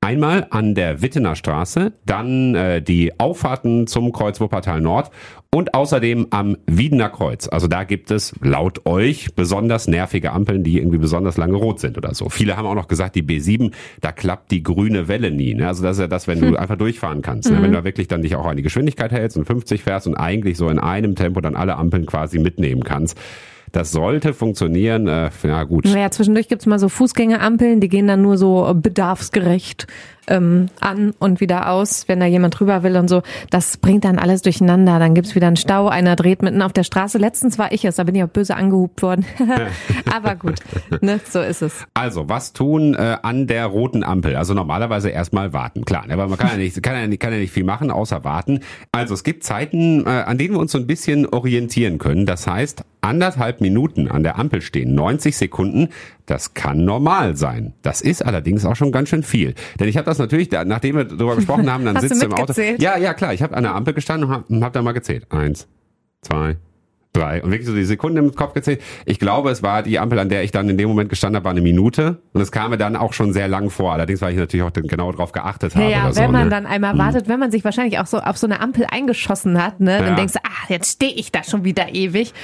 Einmal 0.00 0.46
an 0.50 0.76
der 0.76 1.02
Wittener 1.02 1.34
Straße, 1.34 1.92
dann 2.06 2.54
äh, 2.54 2.80
die 2.80 3.18
Auffahrten 3.18 3.88
zum 3.88 4.12
Kreuz 4.12 4.40
Wuppertal 4.40 4.80
Nord 4.80 5.10
und 5.50 5.74
außerdem 5.74 6.28
am 6.30 6.56
Wiedener 6.66 7.08
Kreuz. 7.08 7.48
Also 7.48 7.66
da 7.66 7.82
gibt 7.82 8.12
es 8.12 8.32
laut 8.40 8.86
euch 8.86 9.34
besonders 9.34 9.88
nervige 9.88 10.30
Ampeln, 10.32 10.62
die 10.62 10.78
irgendwie 10.78 10.98
besonders 10.98 11.36
lange 11.36 11.56
rot 11.56 11.80
sind 11.80 11.98
oder 11.98 12.14
so. 12.14 12.28
Viele 12.28 12.56
haben 12.56 12.66
auch 12.66 12.76
noch 12.76 12.86
gesagt, 12.86 13.16
die 13.16 13.24
B7, 13.24 13.72
da 14.00 14.12
klappt 14.12 14.52
die 14.52 14.62
grüne 14.62 15.08
Welle 15.08 15.32
nie. 15.32 15.54
Ne? 15.54 15.66
Also 15.66 15.82
das 15.82 15.96
ist 15.96 16.02
ja 16.02 16.06
das, 16.06 16.28
wenn 16.28 16.40
du 16.40 16.46
hm. 16.48 16.56
einfach 16.56 16.76
durchfahren 16.76 17.20
kannst. 17.20 17.50
Ne? 17.50 17.60
Wenn 17.60 17.70
mhm. 17.70 17.76
du 17.76 17.84
wirklich 17.84 18.06
dann 18.06 18.22
dich 18.22 18.36
auch 18.36 18.46
an 18.46 18.56
die 18.56 18.62
Geschwindigkeit 18.62 19.10
hältst 19.10 19.36
und 19.36 19.46
50 19.46 19.82
fährst 19.82 20.06
und 20.06 20.14
eigentlich 20.14 20.58
so 20.58 20.68
in 20.68 20.78
einem 20.78 21.16
Tempo 21.16 21.40
dann 21.40 21.56
alle 21.56 21.74
Ampeln 21.74 22.06
quasi 22.06 22.38
mitnehmen 22.38 22.84
kannst. 22.84 23.18
Das 23.72 23.92
sollte 23.92 24.34
funktionieren. 24.34 25.06
Äh, 25.06 25.30
ja, 25.42 25.64
gut. 25.64 25.84
Naja, 25.84 26.10
zwischendurch 26.10 26.48
gibt's 26.48 26.66
mal 26.66 26.78
so 26.78 26.88
Fußgängerampeln, 26.88 27.80
die 27.80 27.88
gehen 27.88 28.06
dann 28.06 28.22
nur 28.22 28.38
so 28.38 28.72
bedarfsgerecht 28.74 29.86
ähm, 30.28 30.68
an 30.80 31.14
und 31.18 31.40
wieder 31.40 31.70
aus, 31.70 32.06
wenn 32.08 32.20
da 32.20 32.26
jemand 32.26 32.58
drüber 32.58 32.82
will 32.82 32.96
und 32.96 33.08
so. 33.08 33.22
Das 33.50 33.76
bringt 33.76 34.04
dann 34.04 34.18
alles 34.18 34.42
durcheinander. 34.42 34.98
Dann 34.98 35.14
gibt's 35.14 35.34
wieder 35.34 35.46
einen 35.46 35.56
Stau, 35.56 35.88
einer 35.88 36.16
dreht 36.16 36.42
mitten 36.42 36.62
auf 36.62 36.72
der 36.72 36.84
Straße. 36.84 37.18
Letztens 37.18 37.58
war 37.58 37.72
ich 37.72 37.84
es, 37.84 37.96
da 37.96 38.04
bin 38.04 38.14
ich 38.14 38.22
auch 38.22 38.28
böse 38.28 38.56
angehupt 38.56 39.02
worden. 39.02 39.24
Aber 40.14 40.36
gut, 40.36 40.56
ne, 41.00 41.20
so 41.28 41.40
ist 41.40 41.62
es. 41.62 41.84
Also, 41.94 42.28
was 42.28 42.52
tun 42.52 42.94
äh, 42.94 43.16
an 43.22 43.46
der 43.46 43.66
roten 43.66 44.04
Ampel? 44.04 44.36
Also 44.36 44.54
normalerweise 44.54 45.10
erstmal 45.10 45.52
warten, 45.52 45.84
klar. 45.84 46.06
Ne? 46.06 46.14
Aber 46.14 46.28
man 46.28 46.38
kann 46.38 46.50
ja, 46.50 46.56
nicht, 46.56 46.82
kann, 46.82 46.94
ja 46.94 47.06
nicht, 47.06 47.20
kann 47.20 47.32
ja 47.32 47.38
nicht 47.38 47.52
viel 47.52 47.64
machen, 47.64 47.90
außer 47.90 48.24
warten. 48.24 48.60
Also 48.92 49.14
es 49.14 49.24
gibt 49.24 49.44
Zeiten, 49.44 50.06
äh, 50.06 50.10
an 50.10 50.38
denen 50.38 50.54
wir 50.54 50.60
uns 50.60 50.72
so 50.72 50.78
ein 50.78 50.86
bisschen 50.86 51.26
orientieren 51.26 51.98
können. 51.98 52.26
Das 52.26 52.46
heißt, 52.46 52.84
anderthalb 53.00 53.60
Minuten 53.60 54.08
an 54.08 54.22
der 54.22 54.38
Ampel 54.38 54.60
stehen, 54.60 54.94
90 54.94 55.36
Sekunden, 55.36 55.88
das 56.28 56.52
kann 56.52 56.84
normal 56.84 57.36
sein. 57.36 57.72
Das 57.80 58.02
ist 58.02 58.24
allerdings 58.24 58.66
auch 58.66 58.76
schon 58.76 58.92
ganz 58.92 59.08
schön 59.08 59.22
viel. 59.22 59.54
Denn 59.80 59.88
ich 59.88 59.96
habe 59.96 60.04
das 60.04 60.18
natürlich, 60.18 60.50
nachdem 60.50 60.96
wir 60.96 61.04
darüber 61.04 61.36
gesprochen 61.36 61.72
haben, 61.72 61.86
dann 61.86 61.98
sitzt 62.00 62.20
du 62.20 62.26
im 62.26 62.34
Auto. 62.34 62.52
Ja, 62.78 62.98
ja, 62.98 63.14
klar. 63.14 63.32
Ich 63.32 63.42
habe 63.42 63.56
an 63.56 63.62
der 63.62 63.74
Ampel 63.74 63.94
gestanden 63.94 64.28
und 64.28 64.34
habe 64.34 64.60
hab 64.60 64.72
da 64.74 64.82
mal 64.82 64.92
gezählt. 64.92 65.26
Eins, 65.32 65.66
zwei, 66.20 66.58
drei. 67.14 67.42
Und 67.42 67.50
wirklich 67.50 67.66
so 67.66 67.74
die 67.74 67.84
Sekunden 67.84 68.18
im 68.18 68.34
Kopf 68.34 68.52
gezählt. 68.52 68.82
Ich 69.06 69.18
glaube, 69.18 69.50
es 69.50 69.62
war 69.62 69.82
die 69.82 69.98
Ampel, 69.98 70.18
an 70.18 70.28
der 70.28 70.44
ich 70.44 70.50
dann 70.50 70.68
in 70.68 70.76
dem 70.76 70.90
Moment 70.90 71.08
gestanden 71.08 71.36
habe, 71.36 71.44
war 71.46 71.52
eine 71.52 71.62
Minute. 71.62 72.18
Und 72.34 72.42
es 72.42 72.52
kam 72.52 72.72
mir 72.72 72.78
dann 72.78 72.94
auch 72.94 73.14
schon 73.14 73.32
sehr 73.32 73.48
lang 73.48 73.70
vor. 73.70 73.94
Allerdings, 73.94 74.20
weil 74.20 74.32
ich 74.32 74.38
natürlich 74.38 74.66
auch 74.66 74.72
genau 74.74 75.10
darauf 75.10 75.32
geachtet 75.32 75.76
habe. 75.76 75.90
Ja, 75.90 76.04
wenn 76.08 76.12
so, 76.12 76.22
man 76.28 76.44
ne? 76.44 76.50
dann 76.50 76.66
einmal 76.66 76.98
wartet, 76.98 77.26
wenn 77.26 77.40
man 77.40 77.50
sich 77.50 77.64
wahrscheinlich 77.64 77.98
auch 78.00 78.06
so 78.06 78.18
auf 78.18 78.36
so 78.36 78.46
eine 78.46 78.60
Ampel 78.60 78.84
eingeschossen 78.86 79.62
hat, 79.62 79.80
ne, 79.80 79.92
Ja. 79.98 80.04
dann 80.04 80.16
denkst 80.16 80.34
du, 80.34 80.40
ach, 80.42 80.68
jetzt 80.68 80.92
stehe 80.92 81.12
ich 81.12 81.32
da 81.32 81.42
schon 81.42 81.64
wieder 81.64 81.94
ewig. 81.94 82.34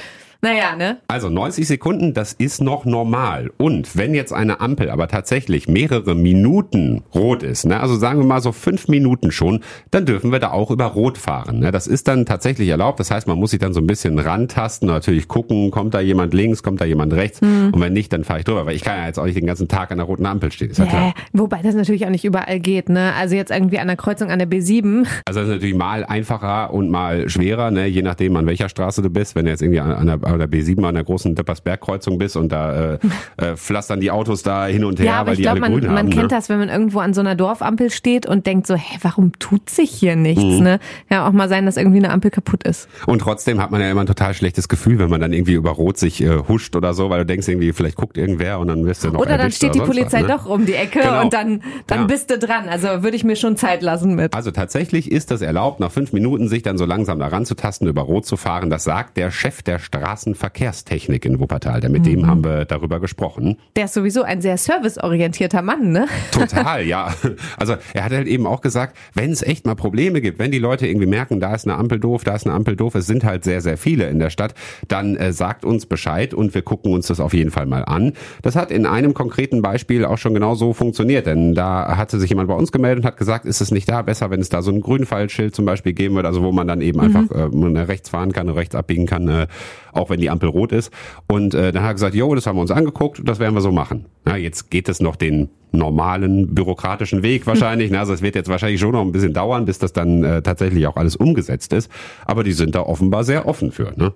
Naja, 0.45 0.75
ne? 0.75 0.97
Also 1.07 1.29
90 1.29 1.67
Sekunden, 1.67 2.13
das 2.13 2.31
ist 2.31 2.61
noch 2.61 2.85
normal. 2.85 3.49
Und 3.57 3.97
wenn 3.97 4.13
jetzt 4.13 4.31
eine 4.31 4.61
Ampel 4.61 4.91
aber 4.91 5.07
tatsächlich 5.07 5.67
mehrere 5.67 6.13
Minuten 6.13 7.01
rot 7.15 7.41
ist, 7.41 7.65
ne, 7.65 7.79
also 7.79 7.95
sagen 7.95 8.19
wir 8.19 8.27
mal 8.27 8.41
so 8.41 8.51
fünf 8.51 8.87
Minuten 8.87 9.31
schon, 9.31 9.61
dann 9.89 10.05
dürfen 10.05 10.31
wir 10.31 10.37
da 10.37 10.51
auch 10.51 10.69
über 10.69 10.85
Rot 10.85 11.17
fahren. 11.17 11.61
Ne. 11.61 11.71
Das 11.71 11.87
ist 11.87 12.07
dann 12.07 12.27
tatsächlich 12.27 12.69
erlaubt. 12.69 12.99
Das 12.99 13.09
heißt, 13.09 13.25
man 13.25 13.39
muss 13.39 13.51
sich 13.51 13.59
dann 13.59 13.73
so 13.73 13.81
ein 13.81 13.87
bisschen 13.87 14.19
rantasten, 14.19 14.87
natürlich 14.87 15.27
gucken, 15.27 15.71
kommt 15.71 15.95
da 15.95 15.99
jemand 15.99 16.35
links, 16.35 16.61
kommt 16.61 16.79
da 16.79 16.85
jemand 16.85 17.13
rechts. 17.13 17.41
Hm. 17.41 17.71
Und 17.73 17.81
wenn 17.81 17.93
nicht, 17.93 18.13
dann 18.13 18.23
fahre 18.23 18.37
ich 18.37 18.45
drüber. 18.45 18.67
Weil 18.67 18.75
ich 18.75 18.83
kann 18.83 18.99
ja 18.99 19.07
jetzt 19.07 19.17
auch 19.17 19.25
nicht 19.25 19.37
den 19.37 19.47
ganzen 19.47 19.67
Tag 19.67 19.89
an 19.89 19.97
der 19.97 20.05
roten 20.05 20.27
Ampel 20.27 20.51
stehen. 20.51 20.69
Ist 20.69 20.77
ja 20.77 20.85
klar. 20.85 21.15
Wobei 21.33 21.63
das 21.63 21.73
natürlich 21.73 22.05
auch 22.05 22.11
nicht 22.11 22.23
überall 22.23 22.59
geht, 22.59 22.89
ne? 22.89 23.13
Also 23.15 23.35
jetzt 23.35 23.49
irgendwie 23.49 23.79
an 23.79 23.87
der 23.87 23.97
Kreuzung 23.97 24.29
an 24.29 24.37
der 24.37 24.47
B7. 24.47 25.07
Also 25.25 25.39
das 25.39 25.49
ist 25.49 25.55
natürlich 25.55 25.75
mal 25.75 26.05
einfacher 26.05 26.71
und 26.71 26.91
mal 26.91 27.29
schwerer, 27.29 27.71
ne? 27.71 27.87
je 27.87 28.03
nachdem 28.03 28.35
an 28.35 28.45
welcher 28.45 28.69
Straße 28.69 29.01
du 29.01 29.09
bist. 29.09 29.33
Wenn 29.33 29.45
du 29.45 29.51
jetzt 29.51 29.63
irgendwie 29.63 29.79
an, 29.79 29.91
an, 29.91 30.05
der, 30.05 30.34
an 30.35 30.39
der 30.39 30.49
B7 30.49 30.85
an 30.85 30.95
der 30.95 31.03
großen 31.03 31.35
Dippersberg-Kreuzung 31.35 32.17
bist 32.17 32.35
und 32.37 32.51
da 32.51 32.93
äh, 32.93 32.99
äh, 33.37 33.55
pflastern 33.55 33.99
die 33.99 34.11
Autos 34.11 34.43
da 34.43 34.65
hin 34.67 34.83
und 34.83 34.99
her, 34.99 35.05
Ja, 35.05 35.13
aber 35.19 35.27
weil 35.27 35.33
ich 35.33 35.37
die 35.37 35.43
glaube, 35.43 35.61
alle 35.63 35.71
man, 35.71 35.79
grün 35.81 35.87
man 35.89 35.97
haben. 35.97 36.09
kennt 36.09 36.21
ne? 36.23 36.27
das, 36.29 36.49
wenn 36.49 36.59
man 36.59 36.69
irgendwo 36.69 36.99
an 36.99 37.13
so 37.13 37.21
einer 37.21 37.35
Dorfampel 37.35 37.89
steht 37.89 38.25
und 38.27 38.45
denkt 38.45 38.67
so, 38.67 38.75
hä, 38.75 38.97
warum 39.01 39.31
tut 39.39 39.69
sich 39.69 39.89
hier 39.91 40.15
nichts, 40.15 40.43
Mhm. 40.43 40.59
ne? 40.63 40.79
Ja, 41.09 41.27
auch 41.27 41.31
mal 41.31 41.49
sein, 41.49 41.65
dass 41.65 41.77
irgendwie 41.77 41.97
eine 41.99 42.09
Ampel 42.11 42.31
kaputt 42.31 42.63
ist. 42.63 42.87
Und 43.05 43.19
trotzdem 43.19 43.61
hat 43.61 43.71
man 43.71 43.81
ja 43.81 43.89
immer 43.89 44.01
ein 44.01 44.07
total 44.07 44.33
schlechtes 44.33 44.67
Gefühl, 44.67 44.99
wenn 44.99 45.09
man 45.09 45.21
dann 45.21 45.33
irgendwie 45.33 45.53
über 45.53 45.71
Rot 45.71 45.97
sich 45.97 46.21
äh, 46.21 46.37
huscht 46.47 46.75
oder 46.75 46.93
so, 46.93 47.09
weil 47.09 47.19
du 47.19 47.25
denkst 47.25 47.47
irgendwie, 47.47 47.73
vielleicht 47.73 47.95
guckt 47.95 48.17
irgendwer 48.17 48.59
und 48.59 48.67
dann 48.67 48.85
wirst 48.85 49.03
du 49.03 49.09
noch 49.09 49.19
Oder 49.21 49.37
dann 49.37 49.51
steht 49.51 49.73
die 49.75 49.79
oder 49.79 49.87
Polizei 49.87 50.21
was, 50.21 50.27
ne? 50.27 50.35
doch 50.35 50.45
um 50.45 50.65
die 50.65 50.73
Ecke 50.75 50.99
Genau. 50.99 51.21
und 51.23 51.33
dann, 51.33 51.61
dann 51.87 51.99
Ja. 52.01 52.05
bist 52.05 52.29
du 52.29 52.37
dran. 52.39 52.67
Also 52.69 52.87
würde 53.03 53.15
ich 53.15 53.23
mir 53.23 53.35
schon 53.35 53.57
Zeit 53.57 53.81
lassen 53.81 54.15
mit. 54.15 54.33
Also 54.33 54.51
tatsächlich 54.51 55.11
ist 55.11 55.31
das 55.31 55.41
erlaubt, 55.41 55.79
nach 55.79 55.91
fünf 55.91 56.13
Minuten 56.13 56.47
sich 56.47 56.63
dann 56.63 56.77
so 56.77 56.85
langsam 56.85 57.19
da 57.19 57.27
ranzutasten, 57.27 57.87
über 57.87 58.01
Rot 58.01 58.25
zu 58.25 58.37
fahren. 58.37 58.69
Das 58.69 58.83
sagt 58.83 59.17
der 59.17 59.31
Chef 59.31 59.61
der 59.63 59.79
Straßenverkehrstechnik 60.15 61.25
in 61.25 61.39
Wuppertal. 61.39 61.81
Denn 61.81 61.91
mit 61.91 62.01
Mhm. 62.01 62.05
dem 62.05 62.27
haben 62.27 62.43
wir 62.43 62.65
darüber 62.65 62.99
gesprochen. 62.99 63.57
Der 63.75 63.85
ist 63.85 63.93
sowieso 63.93 64.23
ein 64.23 64.41
sehr 64.41 64.57
serviceorientierter 64.57 65.61
Mann, 65.61 65.91
ne? 65.91 66.07
Total, 66.31 66.83
ja. 66.85 67.13
Also 67.57 67.75
er 67.93 68.05
hat 68.05 68.11
halt 68.11 68.27
eben 68.27 68.45
auch 68.47 68.61
gesagt, 68.61 68.97
wenn 69.13 69.31
es 69.31 69.41
echt 69.41 69.65
mal 69.65 69.75
Probleme 69.75 70.21
gibt, 70.21 70.39
wenn 70.39 70.51
die 70.51 70.59
Leute 70.59 70.87
irgendwie 70.87 71.05
merken, 71.07 71.39
da 71.39 71.53
ist 71.53 71.67
eine 71.67 71.77
Ampel 71.77 71.99
doof, 71.99 72.23
da 72.23 72.35
ist 72.35 72.45
eine 72.45 72.55
Ampel 72.55 72.75
doof, 72.75 72.95
es 72.95 73.05
sind 73.07 73.23
halt 73.23 73.43
sehr, 73.43 73.61
sehr 73.61 73.77
viele 73.77 74.07
in 74.09 74.19
der 74.19 74.29
Stadt, 74.29 74.53
dann 74.87 75.15
äh, 75.17 75.33
sagt 75.33 75.65
uns 75.65 75.85
Bescheid 75.85 76.33
und 76.33 76.53
wir 76.53 76.61
gucken 76.61 76.93
uns 76.93 77.07
das 77.07 77.19
auf 77.19 77.33
jeden 77.33 77.51
Fall 77.51 77.65
mal 77.65 77.83
an. 77.83 78.13
Das 78.41 78.55
hat 78.55 78.71
in 78.71 78.85
einem 78.85 79.13
konkreten 79.13 79.61
Beispiel 79.61 80.05
auch 80.05 80.17
schon 80.17 80.33
genau 80.33 80.55
so 80.55 80.73
funktioniert, 80.73 81.25
denn 81.27 81.53
da 81.55 81.97
hatte 81.97 82.19
sich 82.19 82.29
jemand 82.29 82.47
bei 82.47 82.55
uns 82.55 82.71
gemeldet 82.71 83.03
und 83.03 83.07
hat 83.07 83.17
gesagt, 83.17 83.45
ist 83.45 83.61
es 83.61 83.71
nicht 83.71 83.89
da 83.89 84.01
besser, 84.01 84.29
wenn 84.31 84.39
es 84.39 84.49
da 84.49 84.61
so 84.61 84.71
ein 84.71 84.81
Grünpfeilschild 84.81 85.55
zum 85.55 85.65
Beispiel 85.65 85.93
geben 85.93 86.15
würde, 86.15 86.27
also 86.27 86.43
wo 86.43 86.51
man 86.51 86.67
dann 86.67 86.81
eben 86.81 86.99
einfach 86.99 87.23
äh, 87.31 87.79
rechts 87.81 88.09
fahren 88.09 88.31
kann, 88.31 88.49
rechts 88.49 88.75
abbiegen 88.75 89.05
kann, 89.05 89.27
äh, 89.27 89.47
auch 89.91 90.04
wenn 90.09 90.19
die 90.19 90.29
Ampel 90.29 90.49
rot 90.49 90.71
ist. 90.71 90.91
Und 91.27 91.53
äh, 91.53 91.71
dann 91.71 91.83
hat 91.83 91.91
er 91.91 91.93
gesagt, 91.93 92.15
jo, 92.15 92.33
das 92.35 92.47
haben 92.47 92.57
wir 92.57 92.61
uns 92.61 92.71
angeguckt, 92.71 93.21
das 93.23 93.39
werden 93.39 93.53
wir 93.53 93.61
so 93.61 93.71
machen. 93.71 94.05
Ja, 94.27 94.35
jetzt 94.35 94.69
geht 94.71 94.89
es 94.89 94.99
noch 94.99 95.15
den 95.15 95.49
normalen 95.71 96.53
bürokratischen 96.55 97.23
Weg 97.23 97.45
wahrscheinlich. 97.47 97.91
ne? 97.91 97.99
Also 97.99 98.13
es 98.13 98.21
wird 98.21 98.35
jetzt 98.35 98.49
wahrscheinlich 98.49 98.79
schon 98.79 98.91
noch 98.91 99.01
ein 99.01 99.11
bisschen 99.11 99.33
dauern, 99.33 99.65
bis 99.65 99.79
das 99.79 99.93
dann 99.93 100.23
äh, 100.23 100.41
tatsächlich 100.41 100.87
auch 100.87 100.95
alles 100.95 101.15
umgesetzt 101.15 101.73
ist. 101.73 101.91
Aber 102.25 102.43
die 102.43 102.53
sind 102.53 102.75
da 102.75 102.81
offenbar 102.81 103.23
sehr 103.23 103.47
offen 103.47 103.71
für. 103.71 103.93
Ne? 103.95 104.13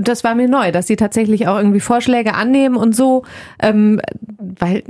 Das 0.00 0.24
war 0.24 0.34
mir 0.34 0.48
neu, 0.48 0.72
dass 0.72 0.86
sie 0.86 0.96
tatsächlich 0.96 1.48
auch 1.48 1.58
irgendwie 1.58 1.80
Vorschläge 1.80 2.34
annehmen 2.34 2.76
und 2.76 2.94
so, 2.94 3.24
ähm, 3.60 4.00
weil 4.38 4.82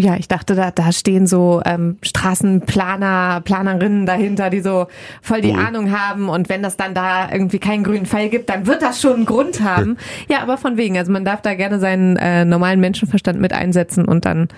ja, 0.00 0.16
ich 0.16 0.28
dachte, 0.28 0.54
da, 0.54 0.70
da 0.70 0.92
stehen 0.92 1.26
so 1.26 1.60
ähm, 1.64 1.98
Straßenplaner, 2.02 3.42
Planerinnen 3.44 4.06
dahinter, 4.06 4.50
die 4.50 4.60
so 4.60 4.86
voll 5.22 5.40
die 5.40 5.52
Ahnung 5.52 5.92
haben. 5.92 6.28
Und 6.28 6.48
wenn 6.48 6.62
das 6.62 6.76
dann 6.76 6.94
da 6.94 7.30
irgendwie 7.30 7.58
keinen 7.58 7.84
grünen 7.84 8.06
Pfeil 8.06 8.30
gibt, 8.30 8.48
dann 8.48 8.66
wird 8.66 8.82
das 8.82 9.00
schon 9.00 9.14
einen 9.14 9.26
Grund 9.26 9.62
haben. 9.62 9.96
ja, 10.28 10.42
aber 10.42 10.56
von 10.56 10.76
wegen, 10.76 10.96
also 10.96 11.12
man 11.12 11.24
darf 11.24 11.42
da 11.42 11.54
gerne 11.54 11.78
seinen 11.78 12.16
äh, 12.16 12.44
normalen 12.44 12.80
Menschenverstand 12.80 13.40
mit 13.40 13.52
einsetzen 13.52 14.06
und 14.06 14.24
dann 14.24 14.48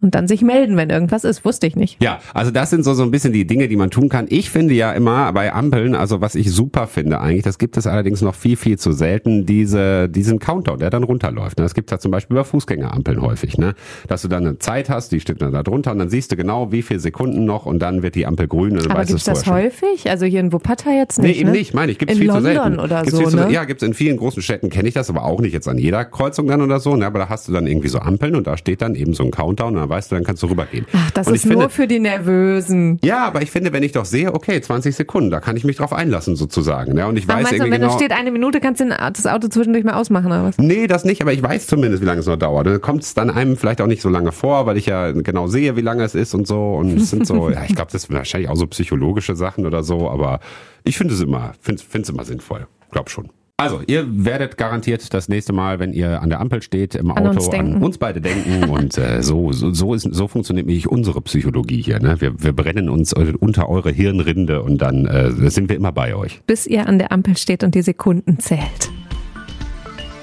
und 0.00 0.14
dann 0.14 0.28
sich 0.28 0.42
melden, 0.42 0.76
wenn 0.76 0.90
irgendwas 0.90 1.24
ist, 1.24 1.44
wusste 1.44 1.66
ich 1.66 1.74
nicht. 1.76 2.02
Ja, 2.02 2.20
also 2.34 2.50
das 2.50 2.70
sind 2.70 2.84
so, 2.84 2.94
so 2.94 3.02
ein 3.02 3.10
bisschen 3.10 3.32
die 3.32 3.46
Dinge, 3.46 3.66
die 3.68 3.76
man 3.76 3.90
tun 3.90 4.08
kann. 4.08 4.26
Ich 4.28 4.48
finde 4.50 4.74
ja 4.74 4.92
immer 4.92 5.32
bei 5.32 5.52
Ampeln, 5.52 5.94
also 5.94 6.20
was 6.20 6.34
ich 6.36 6.52
super 6.52 6.86
finde 6.86 7.20
eigentlich, 7.20 7.42
das 7.42 7.58
gibt 7.58 7.76
es 7.76 7.86
allerdings 7.86 8.22
noch 8.22 8.34
viel, 8.34 8.56
viel 8.56 8.78
zu 8.78 8.92
selten, 8.92 9.44
diese, 9.46 10.08
diesen 10.08 10.38
Countdown, 10.38 10.78
der 10.78 10.90
dann 10.90 11.02
runterläuft. 11.02 11.58
ne? 11.58 11.64
Das 11.64 11.74
gibt 11.74 11.90
es 11.90 11.92
ja 11.92 11.98
zum 11.98 12.10
Beispiel 12.12 12.36
bei 12.36 12.44
Fußgängerampeln 12.44 13.20
häufig, 13.20 13.58
ne? 13.58 13.74
Dass 14.06 14.22
du 14.22 14.28
dann 14.28 14.46
eine 14.46 14.58
Zeit 14.58 14.88
hast, 14.88 15.10
die 15.12 15.20
steht 15.20 15.42
dann 15.42 15.52
da 15.52 15.62
drunter 15.62 15.92
und 15.92 15.98
dann 15.98 16.10
siehst 16.10 16.30
du 16.30 16.36
genau, 16.36 16.70
wie 16.70 16.82
viele 16.82 17.00
Sekunden 17.00 17.44
noch 17.44 17.66
und 17.66 17.80
dann 17.80 18.02
wird 18.02 18.14
die 18.14 18.26
Ampel 18.26 18.46
grün 18.46 18.72
und 18.72 18.82
dann 18.82 18.90
Aber 18.92 19.00
weißt 19.00 19.10
du 19.10 19.14
gibt's 19.14 19.26
es 19.28 19.34
das 19.34 19.44
vorher 19.44 19.70
schon. 19.72 19.88
häufig? 19.88 20.10
Also 20.10 20.26
hier 20.26 20.40
in 20.40 20.52
Wuppertal 20.52 20.94
jetzt 20.94 21.18
Nee, 21.18 21.28
nicht, 21.28 21.40
eben 21.40 21.50
ne? 21.50 21.56
nicht, 21.58 21.74
meine 21.74 21.90
ich. 21.92 21.98
Gibt's 21.98 22.14
in 22.14 22.20
viel 22.20 22.28
London 22.28 22.44
zu 22.44 22.52
selten. 22.54 22.78
oder 22.80 22.96
gibt's 23.02 23.10
so, 23.18 23.18
viel 23.18 23.28
zu, 23.30 23.36
ne? 23.36 23.52
Ja, 23.52 23.64
gibt's 23.64 23.82
in 23.82 23.94
vielen 23.94 24.16
großen 24.16 24.42
Städten, 24.42 24.70
kenne 24.70 24.88
ich 24.88 24.94
das, 24.94 25.10
aber 25.10 25.24
auch 25.24 25.40
nicht 25.40 25.52
jetzt 25.52 25.66
an 25.66 25.78
jeder 25.78 26.04
Kreuzung 26.04 26.46
dann 26.46 26.62
oder 26.62 26.78
so, 26.78 26.94
ne? 26.94 27.06
Aber 27.06 27.18
da 27.18 27.28
hast 27.28 27.48
du 27.48 27.52
dann 27.52 27.66
irgendwie 27.66 27.88
so 27.88 27.98
Ampeln 27.98 28.36
und 28.36 28.46
da 28.46 28.56
steht 28.56 28.80
dann 28.82 28.94
eben 28.94 29.12
so 29.14 29.24
ein 29.24 29.30
Countdown 29.30 29.76
dann 29.88 29.96
weißt 29.96 30.10
du, 30.10 30.16
dann 30.16 30.24
kannst 30.24 30.42
du 30.42 30.48
rübergehen. 30.48 30.86
Ach, 30.92 31.10
das 31.12 31.28
ist 31.28 31.42
finde, 31.42 31.58
nur 31.58 31.70
für 31.70 31.86
die 31.86 31.98
Nervösen. 31.98 32.98
Ja, 33.02 33.26
aber 33.26 33.42
ich 33.42 33.50
finde, 33.50 33.72
wenn 33.72 33.82
ich 33.82 33.92
doch 33.92 34.04
sehe, 34.04 34.34
okay, 34.34 34.60
20 34.60 34.94
Sekunden, 34.94 35.30
da 35.30 35.40
kann 35.40 35.56
ich 35.56 35.64
mich 35.64 35.76
drauf 35.76 35.92
einlassen 35.92 36.36
sozusagen. 36.36 36.94
Ne? 36.94 37.06
Und 37.06 37.16
ich 37.16 37.26
weiß 37.26 37.36
meinst 37.36 37.52
du, 37.52 37.54
irgendwie 37.56 37.72
wenn 37.72 37.80
genau. 37.80 37.92
da 37.92 37.98
steht 37.98 38.12
eine 38.12 38.30
Minute, 38.30 38.60
kannst 38.60 38.80
du 38.80 38.88
das 38.88 39.26
Auto 39.26 39.48
zwischendurch 39.48 39.84
mal 39.84 39.94
ausmachen 39.94 40.26
oder 40.26 40.44
was? 40.44 40.58
Nee, 40.58 40.86
das 40.86 41.04
nicht, 41.04 41.22
aber 41.22 41.32
ich 41.32 41.42
weiß 41.42 41.66
zumindest, 41.66 42.02
wie 42.02 42.06
lange 42.06 42.20
es 42.20 42.26
noch 42.26 42.36
dauert. 42.36 42.66
Dann 42.66 42.80
kommt 42.80 43.02
es 43.02 43.14
dann 43.14 43.30
einem 43.30 43.56
vielleicht 43.56 43.80
auch 43.80 43.86
nicht 43.86 44.02
so 44.02 44.08
lange 44.08 44.32
vor, 44.32 44.66
weil 44.66 44.76
ich 44.76 44.86
ja 44.86 45.12
genau 45.12 45.46
sehe, 45.46 45.76
wie 45.76 45.82
lange 45.82 46.04
es 46.04 46.14
ist 46.14 46.34
und 46.34 46.46
so. 46.46 46.74
Und 46.74 46.96
es 46.96 47.10
sind 47.10 47.26
so, 47.26 47.50
ja, 47.50 47.62
ich 47.66 47.74
glaube, 47.74 47.90
das 47.92 48.02
sind 48.02 48.14
wahrscheinlich 48.14 48.50
auch 48.50 48.56
so 48.56 48.66
psychologische 48.66 49.36
Sachen 49.36 49.66
oder 49.66 49.82
so, 49.82 50.10
aber 50.10 50.40
ich 50.84 50.96
finde 50.98 51.14
es 51.14 51.20
immer, 51.20 51.52
finde 51.60 51.82
es 51.94 52.08
immer 52.08 52.24
sinnvoll. 52.24 52.66
Glaub 52.90 53.10
schon. 53.10 53.30
Also, 53.60 53.80
ihr 53.88 54.06
werdet 54.24 54.56
garantiert 54.56 55.12
das 55.12 55.28
nächste 55.28 55.52
Mal, 55.52 55.80
wenn 55.80 55.92
ihr 55.92 56.22
an 56.22 56.28
der 56.28 56.38
Ampel 56.38 56.62
steht, 56.62 56.94
im 56.94 57.10
An 57.10 57.26
Auto, 57.26 57.40
uns 57.40 57.48
an 57.48 57.82
uns 57.82 57.98
beide 57.98 58.20
denken. 58.20 58.62
Und 58.70 58.96
äh, 58.96 59.20
so, 59.20 59.50
so, 59.50 59.72
so, 59.72 59.94
ist, 59.94 60.02
so 60.04 60.28
funktioniert 60.28 60.68
nämlich 60.68 60.88
unsere 60.88 61.20
Psychologie 61.22 61.82
hier. 61.82 61.98
Ne? 61.98 62.20
Wir, 62.20 62.40
wir 62.40 62.52
brennen 62.52 62.88
uns 62.88 63.12
unter 63.12 63.68
eure 63.68 63.90
Hirnrinde 63.90 64.62
und 64.62 64.80
dann 64.80 65.06
äh, 65.06 65.50
sind 65.50 65.68
wir 65.68 65.74
immer 65.74 65.90
bei 65.90 66.14
euch. 66.14 66.40
Bis 66.46 66.68
ihr 66.68 66.86
an 66.86 67.00
der 67.00 67.10
Ampel 67.10 67.36
steht 67.36 67.64
und 67.64 67.74
die 67.74 67.82
Sekunden 67.82 68.38
zählt. 68.38 68.90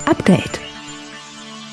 Update. 0.05 0.61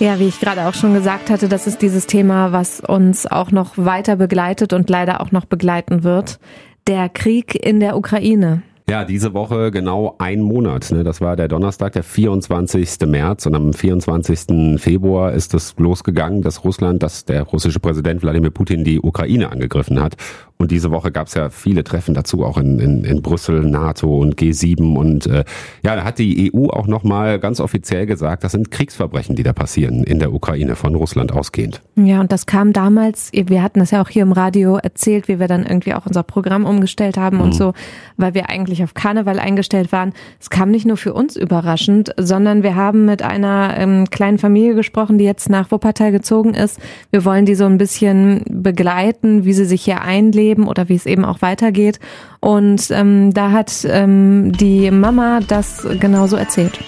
Ja, 0.00 0.18
wie 0.18 0.26
ich 0.26 0.40
gerade 0.40 0.66
auch 0.66 0.74
schon 0.74 0.94
gesagt 0.94 1.30
hatte, 1.30 1.48
das 1.48 1.68
ist 1.68 1.80
dieses 1.80 2.08
Thema, 2.08 2.50
was 2.50 2.80
uns 2.80 3.24
auch 3.28 3.52
noch 3.52 3.74
weiter 3.76 4.16
begleitet 4.16 4.72
und 4.72 4.90
leider 4.90 5.20
auch 5.20 5.30
noch 5.30 5.44
begleiten 5.44 6.02
wird. 6.02 6.40
Der 6.88 7.08
Krieg 7.08 7.54
in 7.54 7.78
der 7.78 7.96
Ukraine. 7.96 8.62
Ja, 8.92 9.06
diese 9.06 9.32
Woche 9.32 9.70
genau 9.70 10.16
ein 10.18 10.42
Monat. 10.42 10.90
Ne? 10.90 11.02
Das 11.02 11.22
war 11.22 11.34
der 11.34 11.48
Donnerstag, 11.48 11.94
der 11.94 12.02
24. 12.02 13.06
März 13.06 13.46
und 13.46 13.54
am 13.54 13.72
24. 13.72 14.78
Februar 14.78 15.32
ist 15.32 15.54
es 15.54 15.74
losgegangen, 15.78 16.42
dass 16.42 16.62
Russland, 16.62 17.02
dass 17.02 17.24
der 17.24 17.44
russische 17.44 17.80
Präsident 17.80 18.22
Wladimir 18.22 18.50
Putin 18.50 18.84
die 18.84 19.00
Ukraine 19.00 19.50
angegriffen 19.50 19.98
hat. 19.98 20.16
Und 20.62 20.70
diese 20.70 20.92
Woche 20.92 21.10
gab 21.10 21.26
es 21.26 21.34
ja 21.34 21.50
viele 21.50 21.82
Treffen 21.82 22.14
dazu, 22.14 22.44
auch 22.44 22.56
in, 22.56 22.78
in, 22.78 23.02
in 23.02 23.20
Brüssel, 23.20 23.62
NATO 23.62 24.16
und 24.16 24.36
G7. 24.36 24.94
Und 24.94 25.26
äh, 25.26 25.42
ja, 25.82 25.96
da 25.96 26.04
hat 26.04 26.20
die 26.20 26.52
EU 26.54 26.68
auch 26.68 26.86
nochmal 26.86 27.40
ganz 27.40 27.58
offiziell 27.58 28.06
gesagt, 28.06 28.44
das 28.44 28.52
sind 28.52 28.70
Kriegsverbrechen, 28.70 29.34
die 29.34 29.42
da 29.42 29.52
passieren 29.52 30.04
in 30.04 30.20
der 30.20 30.32
Ukraine 30.32 30.76
von 30.76 30.94
Russland 30.94 31.32
ausgehend. 31.32 31.82
Ja, 31.96 32.20
und 32.20 32.30
das 32.30 32.46
kam 32.46 32.72
damals, 32.72 33.32
wir 33.32 33.60
hatten 33.60 33.80
das 33.80 33.90
ja 33.90 34.00
auch 34.00 34.08
hier 34.08 34.22
im 34.22 34.30
Radio 34.30 34.76
erzählt, 34.76 35.26
wie 35.26 35.40
wir 35.40 35.48
dann 35.48 35.66
irgendwie 35.66 35.94
auch 35.94 36.06
unser 36.06 36.22
Programm 36.22 36.64
umgestellt 36.64 37.16
haben 37.16 37.40
und 37.40 37.56
so, 37.56 37.72
weil 38.16 38.34
wir 38.34 38.48
eigentlich 38.48 38.84
auf 38.84 38.94
Karneval 38.94 39.40
eingestellt 39.40 39.90
waren. 39.90 40.12
Es 40.38 40.48
kam 40.48 40.70
nicht 40.70 40.86
nur 40.86 40.96
für 40.96 41.12
uns 41.12 41.34
überraschend, 41.34 42.14
sondern 42.16 42.62
wir 42.62 42.76
haben 42.76 43.04
mit 43.04 43.22
einer 43.22 43.74
ähm, 43.76 44.04
kleinen 44.10 44.38
Familie 44.38 44.76
gesprochen, 44.76 45.18
die 45.18 45.24
jetzt 45.24 45.50
nach 45.50 45.72
Wuppertal 45.72 46.12
gezogen 46.12 46.54
ist. 46.54 46.78
Wir 47.10 47.24
wollen 47.24 47.46
die 47.46 47.56
so 47.56 47.64
ein 47.64 47.78
bisschen 47.78 48.44
begleiten, 48.48 49.44
wie 49.44 49.54
sie 49.54 49.64
sich 49.64 49.82
hier 49.82 50.02
einleben 50.02 50.51
Leben 50.52 50.68
oder 50.68 50.88
wie 50.88 50.94
es 50.94 51.06
eben 51.06 51.24
auch 51.24 51.40
weitergeht. 51.40 51.98
Und 52.40 52.90
ähm, 52.90 53.32
da 53.32 53.50
hat 53.52 53.86
ähm, 53.88 54.52
die 54.52 54.90
Mama 54.90 55.40
das 55.46 55.86
genauso 55.98 56.36
erzählt. 56.36 56.78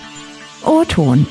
O-Ton. 0.65 1.27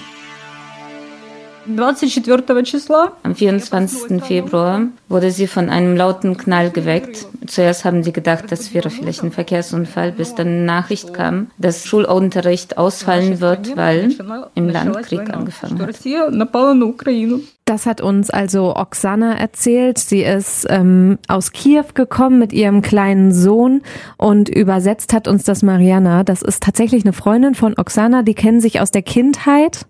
Am 3.24 3.36
24. 3.36 4.22
Februar 4.22 4.88
wurde 5.14 5.30
sie 5.32 5.46
von 5.46 5.70
einem 5.70 5.96
lauten 5.96 6.36
Knall 6.38 6.72
geweckt. 6.72 7.28
Zuerst 7.46 7.86
haben 7.86 8.02
sie 8.04 8.12
gedacht, 8.12 8.46
das 8.50 8.74
wäre 8.74 8.90
vielleicht 8.90 9.24
ein 9.24 9.32
Verkehrsunfall, 9.32 10.12
bis 10.12 10.34
dann 10.34 10.48
eine 10.48 10.64
Nachricht 10.64 11.14
kam, 11.14 11.52
dass 11.60 11.86
Schulunterricht 11.86 12.78
ausfallen 12.78 13.40
wird, 13.40 13.78
weil 13.78 14.16
im 14.56 14.70
Land 14.70 14.98
Krieg 15.04 15.30
angefangen 15.30 15.80
hat. 15.80 15.96
Das 17.66 17.86
hat 17.86 18.02
uns 18.02 18.30
also 18.30 18.76
Oksana 18.76 19.38
erzählt. 19.38 19.98
Sie 19.98 20.24
ist 20.24 20.66
ähm, 20.70 21.18
aus 21.30 21.54
Kiew 21.54 21.86
gekommen 21.94 22.40
mit 22.40 22.52
ihrem 22.52 22.82
kleinen 22.82 23.32
Sohn 23.32 23.84
und 24.18 24.50
übersetzt 24.50 25.14
hat 25.14 25.30
uns 25.30 25.44
das 25.44 25.62
Mariana. 25.62 26.24
Das 26.24 26.42
ist 26.42 26.64
tatsächlich 26.64 27.06
eine 27.06 27.14
Freundin 27.14 27.56
von 27.56 27.76
Oksana, 27.78 28.24
die 28.24 28.34
kennen 28.34 28.60
sich 28.60 28.82
aus 28.82 28.92
der 28.92 29.04
Kindheit. 29.04 29.86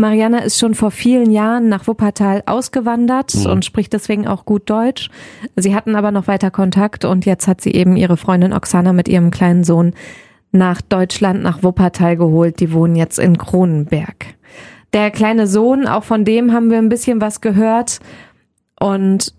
Mariana 0.00 0.38
ist 0.38 0.60
schon 0.60 0.74
vor 0.74 0.92
vielen 0.92 1.32
Jahren 1.32 1.68
nach 1.68 1.88
Wuppertal 1.88 2.44
ausgewandert 2.46 3.34
mhm. 3.34 3.46
und 3.46 3.64
spricht 3.64 3.92
deswegen 3.92 4.28
auch 4.28 4.44
gut 4.44 4.67
Deutsch. 4.68 5.10
Sie 5.56 5.74
hatten 5.74 5.96
aber 5.96 6.10
noch 6.10 6.26
weiter 6.26 6.50
Kontakt 6.50 7.04
und 7.04 7.26
jetzt 7.26 7.48
hat 7.48 7.60
sie 7.60 7.72
eben 7.72 7.96
ihre 7.96 8.16
Freundin 8.16 8.52
Oksana 8.52 8.92
mit 8.92 9.08
ihrem 9.08 9.30
kleinen 9.30 9.64
Sohn 9.64 9.94
nach 10.52 10.80
Deutschland, 10.80 11.42
nach 11.42 11.62
Wuppertal 11.62 12.16
geholt. 12.16 12.60
Die 12.60 12.72
wohnen 12.72 12.96
jetzt 12.96 13.18
in 13.18 13.38
Kronenberg. 13.38 14.26
Der 14.92 15.10
kleine 15.10 15.46
Sohn, 15.46 15.86
auch 15.86 16.04
von 16.04 16.24
dem 16.24 16.52
haben 16.52 16.70
wir 16.70 16.78
ein 16.78 16.88
bisschen 16.88 17.20
was 17.20 17.40
gehört. 17.40 18.00
Und 18.80 19.34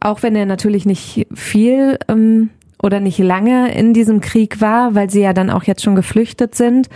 auch 0.00 0.22
wenn 0.22 0.36
er 0.36 0.46
natürlich 0.46 0.84
nicht 0.84 1.26
viel 1.34 1.98
ähm, 2.08 2.50
oder 2.82 3.00
nicht 3.00 3.18
lange 3.18 3.72
in 3.74 3.94
diesem 3.94 4.20
Krieg 4.20 4.60
war, 4.60 4.94
weil 4.94 5.08
sie 5.08 5.22
ja 5.22 5.32
dann 5.32 5.50
auch 5.50 5.64
jetzt 5.64 5.82
schon 5.82 5.94
geflüchtet 5.94 6.54
sind, 6.54 6.88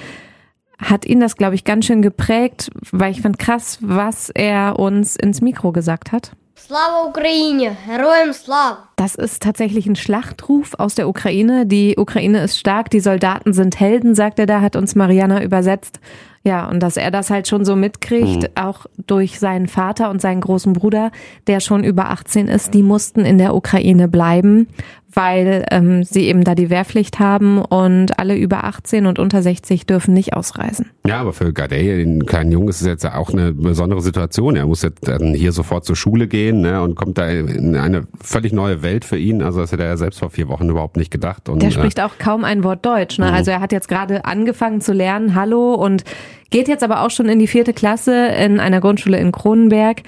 hat 0.78 1.04
ihn 1.04 1.20
das, 1.20 1.36
glaube 1.36 1.54
ich, 1.54 1.64
ganz 1.64 1.86
schön 1.86 2.02
geprägt, 2.02 2.70
weil 2.90 3.12
ich 3.12 3.20
fand 3.20 3.38
krass, 3.38 3.78
was 3.80 4.30
er 4.30 4.78
uns 4.78 5.16
ins 5.16 5.40
Mikro 5.40 5.72
gesagt 5.72 6.12
hat. 6.12 6.32
Slava 6.60 7.08
Ukraine, 7.08 7.74
Heroem 7.86 8.34
Slav. 8.34 8.76
Das 8.96 9.14
ist 9.14 9.42
tatsächlich 9.42 9.86
ein 9.86 9.96
Schlachtruf 9.96 10.74
aus 10.74 10.94
der 10.94 11.08
Ukraine. 11.08 11.64
Die 11.64 11.96
Ukraine 11.96 12.42
ist 12.42 12.58
stark, 12.58 12.90
die 12.90 13.00
Soldaten 13.00 13.54
sind 13.54 13.80
Helden, 13.80 14.14
sagt 14.14 14.38
er 14.38 14.44
da, 14.46 14.60
hat 14.60 14.76
uns 14.76 14.94
Mariana 14.94 15.42
übersetzt. 15.42 16.00
Ja, 16.42 16.68
und 16.68 16.80
dass 16.80 16.96
er 16.96 17.10
das 17.10 17.30
halt 17.30 17.48
schon 17.48 17.64
so 17.64 17.76
mitkriegt, 17.76 18.42
mhm. 18.42 18.48
auch 18.54 18.86
durch 19.06 19.38
seinen 19.40 19.68
Vater 19.68 20.10
und 20.10 20.20
seinen 20.20 20.40
großen 20.40 20.72
Bruder, 20.74 21.12
der 21.46 21.60
schon 21.60 21.82
über 21.82 22.10
18 22.10 22.48
ist, 22.48 22.72
die 22.74 22.82
mussten 22.82 23.24
in 23.24 23.38
der 23.38 23.54
Ukraine 23.54 24.08
bleiben, 24.08 24.68
weil 25.12 25.64
ähm, 25.70 26.04
sie 26.04 26.26
eben 26.26 26.44
da 26.44 26.54
die 26.54 26.70
Wehrpflicht 26.70 27.18
haben 27.18 27.60
und 27.60 28.18
alle 28.18 28.36
über 28.36 28.64
18 28.64 29.06
und 29.06 29.18
unter 29.18 29.42
60 29.42 29.86
dürfen 29.86 30.14
nicht 30.14 30.34
ausreisen. 30.34 30.90
Ja, 31.06 31.20
aber 31.20 31.32
für 31.32 31.52
Gadei, 31.52 31.82
den 31.82 32.26
kleinen 32.26 32.52
Jungen, 32.52 32.68
ist 32.68 32.80
es 32.80 32.86
jetzt 32.86 33.04
auch 33.06 33.30
eine 33.30 33.52
besondere 33.52 34.02
Situation. 34.02 34.56
Er 34.56 34.66
muss 34.66 34.82
jetzt 34.82 35.06
dann 35.08 35.34
hier 35.34 35.52
sofort 35.52 35.84
zur 35.84 35.96
Schule 35.96 36.28
gehen 36.28 36.60
ne, 36.60 36.82
und 36.82 36.94
kommt 36.94 37.18
da 37.18 37.28
in 37.28 37.76
eine 37.76 38.06
völlig 38.22 38.52
neue 38.52 38.82
Welt 38.82 39.04
für 39.04 39.18
ihn. 39.18 39.42
Also 39.42 39.60
das 39.60 39.72
hätte 39.72 39.82
er 39.82 39.90
ja 39.90 39.96
selbst 39.96 40.20
vor 40.20 40.30
vier 40.30 40.48
Wochen 40.48 40.68
überhaupt 40.68 40.96
nicht 40.96 41.10
gedacht. 41.10 41.48
Und, 41.48 41.62
Der 41.62 41.70
spricht 41.70 41.98
äh, 41.98 42.02
auch 42.02 42.18
kaum 42.18 42.44
ein 42.44 42.62
Wort 42.62 42.84
Deutsch. 42.86 43.18
Ne? 43.18 43.26
Mhm. 43.26 43.34
Also 43.34 43.50
er 43.50 43.60
hat 43.60 43.72
jetzt 43.72 43.88
gerade 43.88 44.24
angefangen 44.24 44.80
zu 44.80 44.92
lernen, 44.92 45.34
Hallo 45.34 45.74
und 45.74 46.04
geht 46.50 46.68
jetzt 46.68 46.82
aber 46.82 47.02
auch 47.02 47.10
schon 47.10 47.28
in 47.28 47.38
die 47.38 47.46
vierte 47.46 47.72
Klasse 47.72 48.26
in 48.26 48.60
einer 48.60 48.80
Grundschule 48.80 49.18
in 49.18 49.32
Kronenberg 49.32 50.02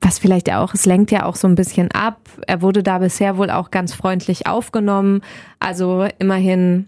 was 0.00 0.18
vielleicht 0.18 0.52
auch, 0.52 0.74
es 0.74 0.86
lenkt 0.86 1.10
ja 1.10 1.24
auch 1.24 1.36
so 1.36 1.48
ein 1.48 1.56
bisschen 1.56 1.90
ab. 1.90 2.20
Er 2.46 2.62
wurde 2.62 2.82
da 2.82 2.98
bisher 2.98 3.36
wohl 3.36 3.50
auch 3.50 3.70
ganz 3.70 3.94
freundlich 3.94 4.46
aufgenommen. 4.46 5.22
Also 5.58 6.06
immerhin, 6.20 6.86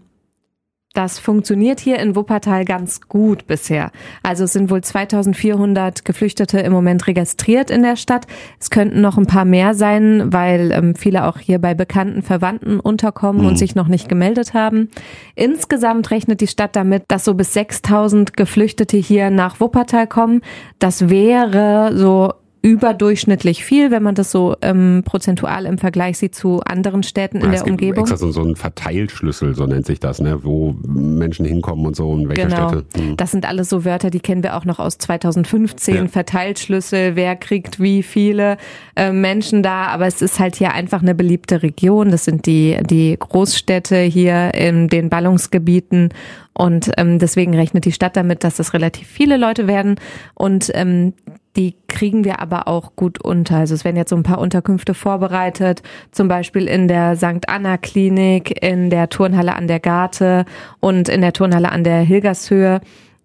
das 0.93 1.19
funktioniert 1.19 1.81
hier 1.81 1.99
in 1.99 2.15
Wuppertal 2.15 2.63
ganz 2.63 3.01
gut 3.01 3.47
bisher. 3.47 3.91
Also 4.23 4.45
es 4.45 4.53
sind 4.53 4.69
wohl 4.69 4.81
2400 4.81 6.05
Geflüchtete 6.05 6.59
im 6.59 6.71
Moment 6.71 7.05
registriert 7.05 7.69
in 7.69 7.83
der 7.83 7.97
Stadt. 7.97 8.27
Es 8.59 8.69
könnten 8.69 9.01
noch 9.01 9.17
ein 9.17 9.27
paar 9.27 9.45
mehr 9.45 9.73
sein, 9.73 10.31
weil 10.31 10.71
ähm, 10.71 10.95
viele 10.95 11.25
auch 11.25 11.37
hier 11.37 11.59
bei 11.59 11.73
bekannten 11.73 12.23
Verwandten 12.23 12.79
unterkommen 12.79 13.41
mhm. 13.41 13.47
und 13.49 13.57
sich 13.57 13.75
noch 13.75 13.89
nicht 13.89 14.07
gemeldet 14.07 14.53
haben. 14.53 14.89
Insgesamt 15.35 16.11
rechnet 16.11 16.39
die 16.39 16.47
Stadt 16.47 16.77
damit, 16.77 17.03
dass 17.09 17.25
so 17.25 17.33
bis 17.33 17.53
6000 17.53 18.37
Geflüchtete 18.37 18.95
hier 18.95 19.29
nach 19.31 19.59
Wuppertal 19.59 20.07
kommen. 20.07 20.41
Das 20.79 21.09
wäre 21.09 21.91
so 21.95 22.33
überdurchschnittlich 22.61 23.65
viel, 23.65 23.89
wenn 23.89 24.03
man 24.03 24.13
das 24.13 24.31
so 24.31 24.55
ähm, 24.61 25.01
prozentual 25.03 25.65
im 25.65 25.79
Vergleich 25.79 26.19
sieht 26.19 26.35
zu 26.35 26.61
anderen 26.61 27.01
Städten 27.01 27.37
in 27.37 27.51
ja, 27.51 27.63
der 27.63 27.67
Umgebung. 27.67 28.03
Extra 28.03 28.17
so, 28.17 28.31
so 28.31 28.43
ein 28.43 28.55
Verteilschlüssel, 28.55 29.55
so 29.55 29.65
nennt 29.65 29.87
sich 29.87 29.99
das, 29.99 30.21
ne? 30.21 30.43
wo 30.43 30.75
Menschen 30.85 31.43
hinkommen 31.45 31.87
und 31.87 31.95
so 31.95 32.09
und 32.09 32.29
welche 32.29 32.47
genau. 32.47 32.69
Städte. 32.69 32.85
Hm. 32.99 33.17
Das 33.17 33.31
sind 33.31 33.47
alles 33.47 33.69
so 33.69 33.83
Wörter, 33.83 34.11
die 34.11 34.19
kennen 34.19 34.43
wir 34.43 34.55
auch 34.55 34.65
noch 34.65 34.77
aus 34.77 34.99
2015. 34.99 35.95
Ja. 35.95 36.07
Verteilschlüssel, 36.07 37.15
wer 37.15 37.35
kriegt 37.35 37.79
wie 37.79 38.03
viele 38.03 38.57
äh, 38.95 39.11
Menschen 39.11 39.63
da, 39.63 39.87
aber 39.87 40.05
es 40.05 40.21
ist 40.21 40.39
halt 40.39 40.55
hier 40.55 40.73
einfach 40.73 41.01
eine 41.01 41.15
beliebte 41.15 41.63
Region. 41.63 42.11
Das 42.11 42.25
sind 42.25 42.45
die, 42.45 42.77
die 42.83 43.17
Großstädte 43.17 43.97
hier 44.01 44.53
in 44.53 44.87
den 44.87 45.09
Ballungsgebieten 45.09 46.09
und 46.53 46.91
ähm, 46.97 47.17
deswegen 47.17 47.55
rechnet 47.55 47.85
die 47.85 47.91
Stadt 47.91 48.15
damit, 48.15 48.43
dass 48.43 48.57
das 48.57 48.73
relativ 48.73 49.07
viele 49.07 49.37
Leute 49.37 49.67
werden. 49.67 49.95
Und 50.35 50.69
ähm, 50.75 51.13
die 51.55 51.75
kriegen 51.87 52.23
wir 52.23 52.39
aber 52.39 52.67
auch 52.67 52.95
gut 52.95 53.21
unter. 53.21 53.57
Also 53.57 53.73
es 53.73 53.83
werden 53.83 53.97
jetzt 53.97 54.09
so 54.09 54.15
ein 54.15 54.23
paar 54.23 54.39
Unterkünfte 54.39 54.93
vorbereitet, 54.93 55.83
zum 56.11 56.27
Beispiel 56.27 56.67
in 56.67 56.87
der 56.87 57.15
St. 57.15 57.47
Anna 57.47 57.77
Klinik, 57.77 58.63
in 58.63 58.89
der 58.89 59.09
Turnhalle 59.09 59.55
an 59.55 59.67
der 59.67 59.79
Garte 59.79 60.45
und 60.79 61.09
in 61.09 61.21
der 61.21 61.33
Turnhalle 61.33 61.71
an 61.71 61.83
der 61.83 61.99
Hilgershöhe 61.99 62.81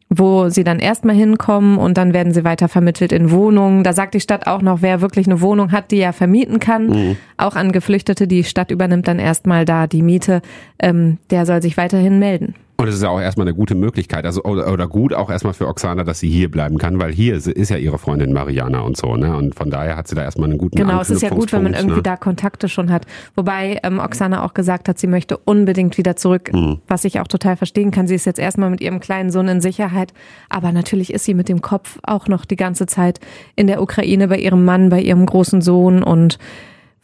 wo 0.08 0.48
sie 0.48 0.62
dann 0.62 0.78
erstmal 0.78 1.16
hinkommen 1.16 1.78
und 1.78 1.98
dann 1.98 2.14
werden 2.14 2.32
sie 2.32 2.44
weiter 2.44 2.68
vermittelt 2.68 3.12
in 3.12 3.30
Wohnungen. 3.30 3.82
Da 3.82 3.92
sagt 3.92 4.14
die 4.14 4.20
Stadt 4.20 4.46
auch 4.46 4.62
noch, 4.62 4.82
wer 4.82 5.00
wirklich 5.00 5.26
eine 5.26 5.40
Wohnung 5.40 5.72
hat, 5.72 5.90
die 5.90 5.98
er 5.98 6.12
vermieten 6.12 6.60
kann, 6.60 6.86
mhm. 6.86 7.16
auch 7.36 7.56
an 7.56 7.72
Geflüchtete. 7.72 8.28
Die 8.28 8.44
Stadt 8.44 8.70
übernimmt 8.70 9.08
dann 9.08 9.18
erstmal 9.18 9.64
da 9.64 9.86
die 9.86 10.02
Miete. 10.02 10.42
Ähm, 10.78 11.18
der 11.30 11.44
soll 11.44 11.60
sich 11.60 11.76
weiterhin 11.76 12.18
melden. 12.18 12.54
Und 12.78 12.88
es 12.88 12.94
ist 12.96 13.02
ja 13.02 13.08
auch 13.08 13.20
erstmal 13.20 13.46
eine 13.46 13.56
gute 13.56 13.74
Möglichkeit, 13.74 14.26
also 14.26 14.42
oder, 14.42 14.70
oder 14.70 14.86
gut 14.86 15.14
auch 15.14 15.30
erstmal 15.30 15.54
für 15.54 15.66
Oksana, 15.66 16.04
dass 16.04 16.20
sie 16.20 16.28
hier 16.28 16.50
bleiben 16.50 16.76
kann, 16.76 16.98
weil 16.98 17.12
hier 17.12 17.34
ist, 17.34 17.46
ist 17.46 17.70
ja 17.70 17.78
ihre 17.78 17.98
Freundin 17.98 18.32
Mariana 18.32 18.80
und 18.80 18.98
so, 18.98 19.16
ne? 19.16 19.34
Und 19.34 19.54
von 19.54 19.70
daher 19.70 19.96
hat 19.96 20.08
sie 20.08 20.14
da 20.14 20.22
erstmal 20.22 20.50
einen 20.50 20.58
guten 20.58 20.76
Genau, 20.76 21.00
es 21.00 21.08
ist 21.08 21.22
ja 21.22 21.30
gut, 21.30 21.52
wenn 21.52 21.62
man 21.62 21.72
irgendwie 21.72 21.96
ne? 21.96 22.02
da 22.02 22.16
Kontakte 22.16 22.68
schon 22.68 22.90
hat. 22.90 23.06
Wobei 23.34 23.80
ähm, 23.82 23.98
Oksana 23.98 24.44
auch 24.44 24.52
gesagt 24.52 24.88
hat, 24.88 24.98
sie 24.98 25.06
möchte 25.06 25.38
unbedingt 25.38 25.96
wieder 25.96 26.16
zurück, 26.16 26.50
mhm. 26.52 26.80
was 26.86 27.04
ich 27.04 27.18
auch 27.20 27.28
total 27.28 27.56
verstehen 27.56 27.92
kann. 27.92 28.06
Sie 28.06 28.14
ist 28.14 28.26
jetzt 28.26 28.38
erstmal 28.38 28.68
mit 28.68 28.82
ihrem 28.82 29.00
kleinen 29.00 29.30
Sohn 29.30 29.48
in 29.48 29.60
Sicherheit, 29.62 30.12
aber 30.50 30.70
natürlich 30.72 31.14
ist 31.14 31.24
sie 31.24 31.34
mit 31.34 31.48
dem 31.48 31.62
Kopf 31.62 31.98
auch 32.02 32.28
noch 32.28 32.44
die 32.44 32.56
ganze 32.56 32.86
Zeit 32.86 33.20
in 33.54 33.68
der 33.68 33.80
Ukraine 33.80 34.28
bei 34.28 34.38
ihrem 34.38 34.64
Mann, 34.66 34.90
bei 34.90 35.00
ihrem 35.00 35.24
großen 35.24 35.62
Sohn 35.62 36.02
und 36.02 36.38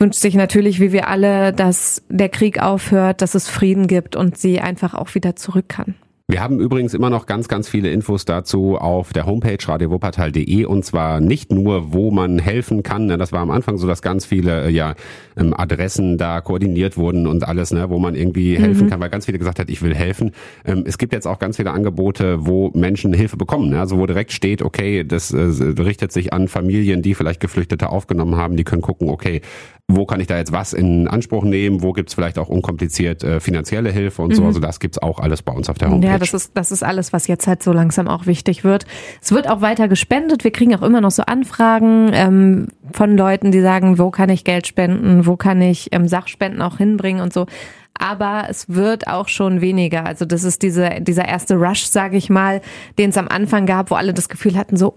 wünscht 0.02 0.20
sich 0.20 0.34
natürlich, 0.34 0.80
wie 0.80 0.92
wir 0.92 1.08
alle, 1.08 1.52
dass 1.52 2.02
der 2.08 2.28
Krieg 2.28 2.60
aufhört, 2.60 3.22
dass 3.22 3.34
es 3.34 3.48
Frieden 3.48 3.86
gibt 3.86 4.16
und 4.16 4.36
sie 4.36 4.60
einfach 4.60 4.94
auch 4.94 5.14
wieder 5.14 5.36
zurück 5.36 5.68
kann. 5.68 5.94
Wir 6.28 6.40
haben 6.40 6.60
übrigens 6.60 6.94
immer 6.94 7.10
noch 7.10 7.26
ganz, 7.26 7.48
ganz 7.48 7.68
viele 7.68 7.90
Infos 7.90 8.24
dazu 8.24 8.76
auf 8.78 9.12
der 9.12 9.26
Homepage 9.26 9.58
radiowuppertal.de 9.60 10.64
und 10.64 10.84
zwar 10.84 11.20
nicht 11.20 11.52
nur, 11.52 11.92
wo 11.92 12.10
man 12.10 12.38
helfen 12.38 12.82
kann. 12.82 13.06
Ne, 13.06 13.18
das 13.18 13.32
war 13.32 13.40
am 13.40 13.50
Anfang 13.50 13.76
so, 13.76 13.86
dass 13.86 14.02
ganz 14.02 14.24
viele 14.24 14.66
äh, 14.66 14.70
ja, 14.70 14.94
ähm, 15.36 15.52
Adressen 15.54 16.18
da 16.18 16.40
koordiniert 16.40 16.96
wurden 16.96 17.26
und 17.26 17.46
alles, 17.46 17.72
ne, 17.72 17.90
wo 17.90 17.98
man 17.98 18.14
irgendwie 18.14 18.56
mhm. 18.56 18.62
helfen 18.62 18.90
kann, 18.90 19.00
weil 19.00 19.10
ganz 19.10 19.26
viele 19.26 19.38
gesagt 19.38 19.58
hat, 19.58 19.68
ich 19.68 19.82
will 19.82 19.94
helfen. 19.94 20.32
Ähm, 20.64 20.84
es 20.86 20.96
gibt 20.96 21.12
jetzt 21.12 21.26
auch 21.26 21.38
ganz 21.38 21.56
viele 21.56 21.72
Angebote, 21.72 22.46
wo 22.46 22.70
Menschen 22.74 23.12
Hilfe 23.12 23.36
bekommen. 23.36 23.70
Ne? 23.70 23.80
Also 23.80 23.98
wo 23.98 24.06
direkt 24.06 24.32
steht, 24.32 24.62
okay, 24.62 25.04
das 25.04 25.32
äh, 25.32 25.38
richtet 25.38 26.12
sich 26.12 26.32
an 26.32 26.48
Familien, 26.48 27.02
die 27.02 27.14
vielleicht 27.14 27.40
Geflüchtete 27.40 27.90
aufgenommen 27.90 28.36
haben, 28.36 28.56
die 28.56 28.64
können 28.64 28.82
gucken, 28.82 29.10
okay, 29.10 29.42
wo 29.88 30.06
kann 30.06 30.20
ich 30.20 30.26
da 30.26 30.38
jetzt 30.38 30.52
was 30.52 30.72
in 30.72 31.08
Anspruch 31.08 31.44
nehmen, 31.44 31.82
wo 31.82 31.92
gibt's 31.92 32.14
vielleicht 32.14 32.38
auch 32.38 32.48
unkompliziert 32.48 33.22
äh, 33.24 33.40
finanzielle 33.40 33.90
Hilfe 33.90 34.22
und 34.22 34.30
mhm. 34.30 34.34
so. 34.34 34.44
Also 34.44 34.60
das 34.60 34.80
gibt's 34.80 34.98
auch 34.98 35.18
alles 35.18 35.42
bei 35.42 35.52
uns 35.52 35.68
auf 35.68 35.78
der 35.78 35.90
Homepage. 35.90 36.08
Ja, 36.08 36.11
das 36.18 36.34
ist, 36.34 36.52
das 36.54 36.72
ist 36.72 36.82
alles, 36.82 37.12
was 37.12 37.26
jetzt 37.26 37.46
halt 37.46 37.62
so 37.62 37.72
langsam 37.72 38.08
auch 38.08 38.26
wichtig 38.26 38.64
wird. 38.64 38.86
Es 39.20 39.32
wird 39.32 39.48
auch 39.48 39.60
weiter 39.60 39.88
gespendet. 39.88 40.44
Wir 40.44 40.52
kriegen 40.52 40.74
auch 40.74 40.82
immer 40.82 41.00
noch 41.00 41.10
so 41.10 41.22
Anfragen 41.24 42.10
ähm, 42.12 42.68
von 42.92 43.16
Leuten, 43.16 43.52
die 43.52 43.60
sagen, 43.60 43.98
wo 43.98 44.10
kann 44.10 44.30
ich 44.30 44.44
Geld 44.44 44.66
spenden, 44.66 45.26
wo 45.26 45.36
kann 45.36 45.60
ich 45.60 45.88
ähm, 45.92 46.08
Sachspenden 46.08 46.62
auch 46.62 46.78
hinbringen 46.78 47.22
und 47.22 47.32
so 47.32 47.46
aber 47.94 48.46
es 48.48 48.68
wird 48.68 49.06
auch 49.06 49.28
schon 49.28 49.60
weniger. 49.60 50.06
Also 50.06 50.24
das 50.24 50.44
ist 50.44 50.62
diese, 50.62 51.00
dieser 51.00 51.28
erste 51.28 51.54
Rush, 51.54 51.84
sage 51.84 52.16
ich 52.16 52.30
mal, 52.30 52.60
den 52.98 53.10
es 53.10 53.18
am 53.18 53.28
Anfang 53.28 53.66
gab, 53.66 53.90
wo 53.90 53.94
alle 53.94 54.14
das 54.14 54.28
Gefühl 54.28 54.56
hatten, 54.56 54.76
so, 54.76 54.94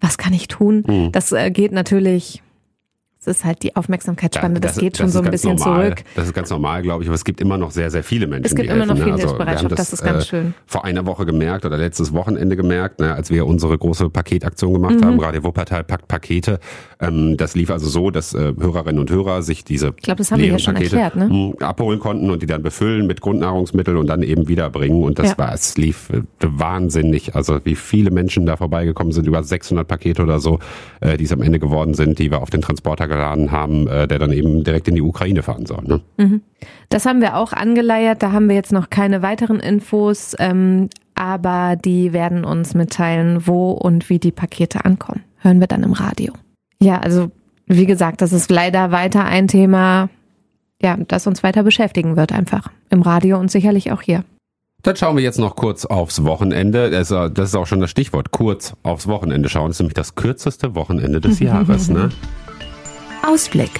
was 0.00 0.18
kann 0.18 0.32
ich 0.32 0.48
tun? 0.48 0.82
Mhm. 0.86 1.12
Das 1.12 1.30
äh, 1.30 1.50
geht 1.50 1.72
natürlich 1.72 2.42
ist 3.28 3.44
halt 3.44 3.62
die 3.62 3.76
Aufmerksamkeitsspanne, 3.76 4.60
das, 4.60 4.74
das, 4.74 4.80
geht 4.80 4.96
schon 4.96 5.08
so 5.08 5.20
ein 5.20 5.30
bisschen 5.30 5.56
normal. 5.56 5.84
zurück. 5.84 6.04
Das 6.16 6.26
ist 6.26 6.34
ganz 6.34 6.50
normal, 6.50 6.82
glaube 6.82 7.02
ich, 7.02 7.08
aber 7.08 7.14
es 7.14 7.24
gibt 7.24 7.40
immer 7.40 7.58
noch 7.58 7.70
sehr, 7.70 7.90
sehr 7.90 8.02
viele 8.02 8.26
Menschen, 8.26 8.46
Es 8.46 8.54
gibt 8.54 8.68
immer 8.68 8.80
helfen, 8.80 8.88
noch 8.88 8.94
ne? 8.96 9.04
viel 9.04 9.12
also, 9.12 9.26
Hilfsbereitschaft, 9.28 9.72
das, 9.72 9.78
das, 9.78 9.92
ist 9.92 10.04
ganz 10.04 10.24
äh, 10.24 10.26
schön. 10.26 10.54
Vor 10.66 10.84
einer 10.84 11.06
Woche 11.06 11.26
gemerkt 11.26 11.64
oder 11.64 11.76
letztes 11.76 12.12
Wochenende 12.12 12.56
gemerkt, 12.56 13.00
ne, 13.00 13.14
als 13.14 13.30
wir 13.30 13.46
unsere 13.46 13.78
große 13.78 14.10
Paketaktion 14.10 14.72
gemacht 14.72 14.96
mhm. 14.96 15.04
haben, 15.04 15.20
Radio 15.20 15.44
Wuppertal 15.44 15.84
packt 15.84 16.08
Pakete. 16.08 16.58
Ähm, 17.00 17.36
das 17.36 17.54
lief 17.54 17.70
also 17.70 17.88
so, 17.88 18.10
dass 18.10 18.34
äh, 18.34 18.52
Hörerinnen 18.58 18.98
und 18.98 19.10
Hörer 19.10 19.42
sich 19.42 19.64
diese 19.64 19.94
ich 19.96 20.02
glaube, 20.02 20.18
das 20.18 20.32
haben 20.32 20.40
wir 20.40 20.48
ja 20.48 20.58
schon 20.58 20.74
Pakete 20.74 20.98
erklärt, 20.98 21.16
ne? 21.16 21.28
Hm, 21.28 21.54
abholen 21.60 22.00
konnten 22.00 22.30
und 22.30 22.42
die 22.42 22.46
dann 22.46 22.62
befüllen 22.62 23.06
mit 23.06 23.20
Grundnahrungsmitteln 23.20 23.96
und 23.96 24.06
dann 24.08 24.22
eben 24.22 24.48
wiederbringen 24.48 25.02
und 25.02 25.18
das 25.18 25.30
ja. 25.30 25.38
war, 25.38 25.54
es 25.54 25.76
lief 25.76 26.10
äh, 26.10 26.22
wahnsinnig, 26.40 27.34
also 27.34 27.60
wie 27.64 27.74
viele 27.74 28.10
Menschen 28.10 28.46
da 28.46 28.56
vorbeigekommen 28.56 29.12
sind, 29.12 29.26
über 29.26 29.42
600 29.42 29.86
Pakete 29.86 30.22
oder 30.22 30.40
so, 30.40 30.58
äh, 31.00 31.16
die 31.16 31.24
es 31.24 31.32
am 31.32 31.42
Ende 31.42 31.58
geworden 31.58 31.94
sind, 31.94 32.18
die 32.18 32.30
wir 32.30 32.40
auf 32.40 32.50
den 32.50 32.62
Transporter 32.62 33.08
eingeladen 33.18 33.50
haben, 33.50 33.86
äh, 33.88 34.06
der 34.08 34.18
dann 34.18 34.32
eben 34.32 34.64
direkt 34.64 34.88
in 34.88 34.94
die 34.94 35.02
Ukraine 35.02 35.42
fahren 35.42 35.66
soll. 35.66 35.84
Ne? 35.84 36.00
Mhm. 36.16 36.42
Das 36.88 37.06
haben 37.06 37.20
wir 37.20 37.36
auch 37.36 37.52
angeleiert. 37.52 38.22
Da 38.22 38.32
haben 38.32 38.48
wir 38.48 38.56
jetzt 38.56 38.72
noch 38.72 38.90
keine 38.90 39.22
weiteren 39.22 39.60
Infos, 39.60 40.34
ähm, 40.38 40.88
aber 41.14 41.76
die 41.76 42.12
werden 42.12 42.44
uns 42.44 42.74
mitteilen, 42.74 43.46
wo 43.46 43.72
und 43.72 44.08
wie 44.08 44.18
die 44.18 44.32
Pakete 44.32 44.84
ankommen. 44.84 45.24
Hören 45.38 45.60
wir 45.60 45.66
dann 45.66 45.82
im 45.82 45.92
Radio. 45.92 46.32
Ja, 46.80 46.98
also 46.98 47.30
wie 47.66 47.86
gesagt, 47.86 48.22
das 48.22 48.32
ist 48.32 48.50
leider 48.50 48.90
weiter 48.92 49.24
ein 49.24 49.48
Thema, 49.48 50.08
ja, 50.80 50.96
das 50.96 51.26
uns 51.26 51.42
weiter 51.42 51.64
beschäftigen 51.64 52.16
wird 52.16 52.32
einfach 52.32 52.68
im 52.88 53.02
Radio 53.02 53.38
und 53.38 53.50
sicherlich 53.50 53.92
auch 53.92 54.00
hier. 54.00 54.24
Dann 54.82 54.94
schauen 54.94 55.16
wir 55.16 55.24
jetzt 55.24 55.40
noch 55.40 55.56
kurz 55.56 55.84
aufs 55.84 56.22
Wochenende. 56.22 56.90
Das 56.90 57.10
ist 57.10 57.56
auch 57.56 57.66
schon 57.66 57.80
das 57.80 57.90
Stichwort, 57.90 58.30
kurz 58.30 58.74
aufs 58.84 59.08
Wochenende 59.08 59.48
schauen. 59.48 59.70
Das 59.70 59.76
ist 59.76 59.80
nämlich 59.80 59.94
das 59.94 60.14
kürzeste 60.14 60.76
Wochenende 60.76 61.20
des 61.20 61.40
Jahres. 61.40 61.88
Ne? 61.88 62.10
Ausblick. 63.26 63.70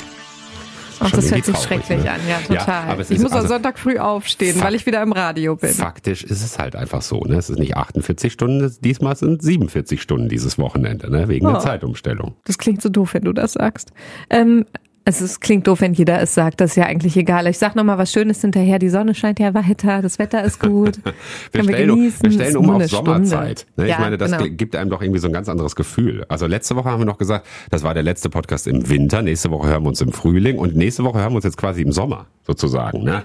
Ach, 1.01 1.11
das 1.11 1.31
hört 1.31 1.45
sich 1.45 1.57
schrecklich 1.59 2.03
ne? 2.03 2.11
an, 2.11 2.21
ja, 2.29 2.39
total. 2.41 2.99
Ja, 2.99 3.01
ich 3.09 3.21
muss 3.21 3.33
also 3.33 3.39
am 3.39 3.47
Sonntag 3.47 3.79
früh 3.79 3.99
aufstehen, 3.99 4.61
weil 4.61 4.75
ich 4.75 4.85
wieder 4.87 5.03
im 5.03 5.13
Radio 5.13 5.57
bin. 5.57 5.71
Faktisch 5.71 6.25
ist 6.25 6.45
es 6.45 6.59
halt 6.59 6.75
einfach 6.75 7.03
so, 7.03 7.21
ne? 7.21 7.37
Es 7.37 7.51
ist 7.51 7.59
nicht 7.59 7.77
48 7.77 8.33
Stunden, 8.33 8.75
diesmal 8.81 9.17
sind 9.17 9.43
47 9.43 10.03
Stunden 10.03 10.29
dieses 10.29 10.59
Wochenende, 10.59 11.11
ne? 11.11 11.29
Wegen 11.29 11.47
oh. 11.47 11.53
der 11.53 11.61
Zeitumstellung. 11.61 12.35
Das 12.45 12.59
klingt 12.59 12.83
so 12.83 12.89
doof, 12.89 13.15
wenn 13.15 13.23
du 13.23 13.33
das 13.33 13.53
sagst. 13.53 13.93
Ähm, 14.29 14.65
also 15.09 15.25
es 15.25 15.41
klingt 15.41 15.67
doof, 15.67 15.81
wenn 15.81 15.95
jeder 15.95 16.21
es 16.21 16.35
sagt, 16.35 16.61
das 16.61 16.73
ist 16.73 16.77
ja 16.77 16.85
eigentlich 16.85 17.17
egal. 17.17 17.47
Ich 17.47 17.57
sag 17.57 17.75
nochmal 17.75 17.97
was 17.97 18.13
Schönes 18.13 18.43
hinterher, 18.43 18.79
die 18.79 18.91
Sonne 18.91 19.15
scheint 19.15 19.41
ja 19.41 19.55
weiter, 19.55 20.03
das 20.03 20.19
Wetter 20.19 20.45
ist 20.45 20.61
gut. 20.61 20.99
wir, 21.53 21.65
stellen, 21.65 21.97
wir, 21.97 22.13
wir 22.21 22.31
stellen 22.31 22.57
um 22.59 22.69
auf 22.69 22.87
Sommerzeit. 22.89 23.67
Ne? 23.79 23.89
Ja, 23.89 23.95
ich 23.95 24.01
meine, 24.01 24.19
das 24.19 24.33
genau. 24.33 24.45
gibt 24.51 24.77
einem 24.77 24.91
doch 24.91 25.01
irgendwie 25.01 25.19
so 25.19 25.29
ein 25.29 25.33
ganz 25.33 25.49
anderes 25.49 25.77
Gefühl. 25.77 26.27
Also 26.29 26.47
letzte 26.47 26.77
Woche 26.77 26.91
haben 26.91 27.01
wir 27.01 27.07
noch 27.07 27.17
gesagt, 27.17 27.47
das 27.71 27.83
war 27.85 27.95
der 27.95 28.03
letzte 28.03 28.29
Podcast 28.29 28.67
im 28.67 28.91
Winter, 28.91 29.23
nächste 29.23 29.51
Woche 29.51 29.69
hören 29.69 29.83
wir 29.83 29.89
uns 29.89 30.03
im 30.03 30.13
Frühling 30.13 30.59
und 30.59 30.77
nächste 30.77 31.05
Woche 31.05 31.21
hören 31.21 31.33
wir 31.33 31.37
uns 31.37 31.45
jetzt 31.45 31.57
quasi 31.57 31.81
im 31.81 31.93
Sommer 31.93 32.27
sozusagen. 32.49 33.05
Ne? 33.05 33.23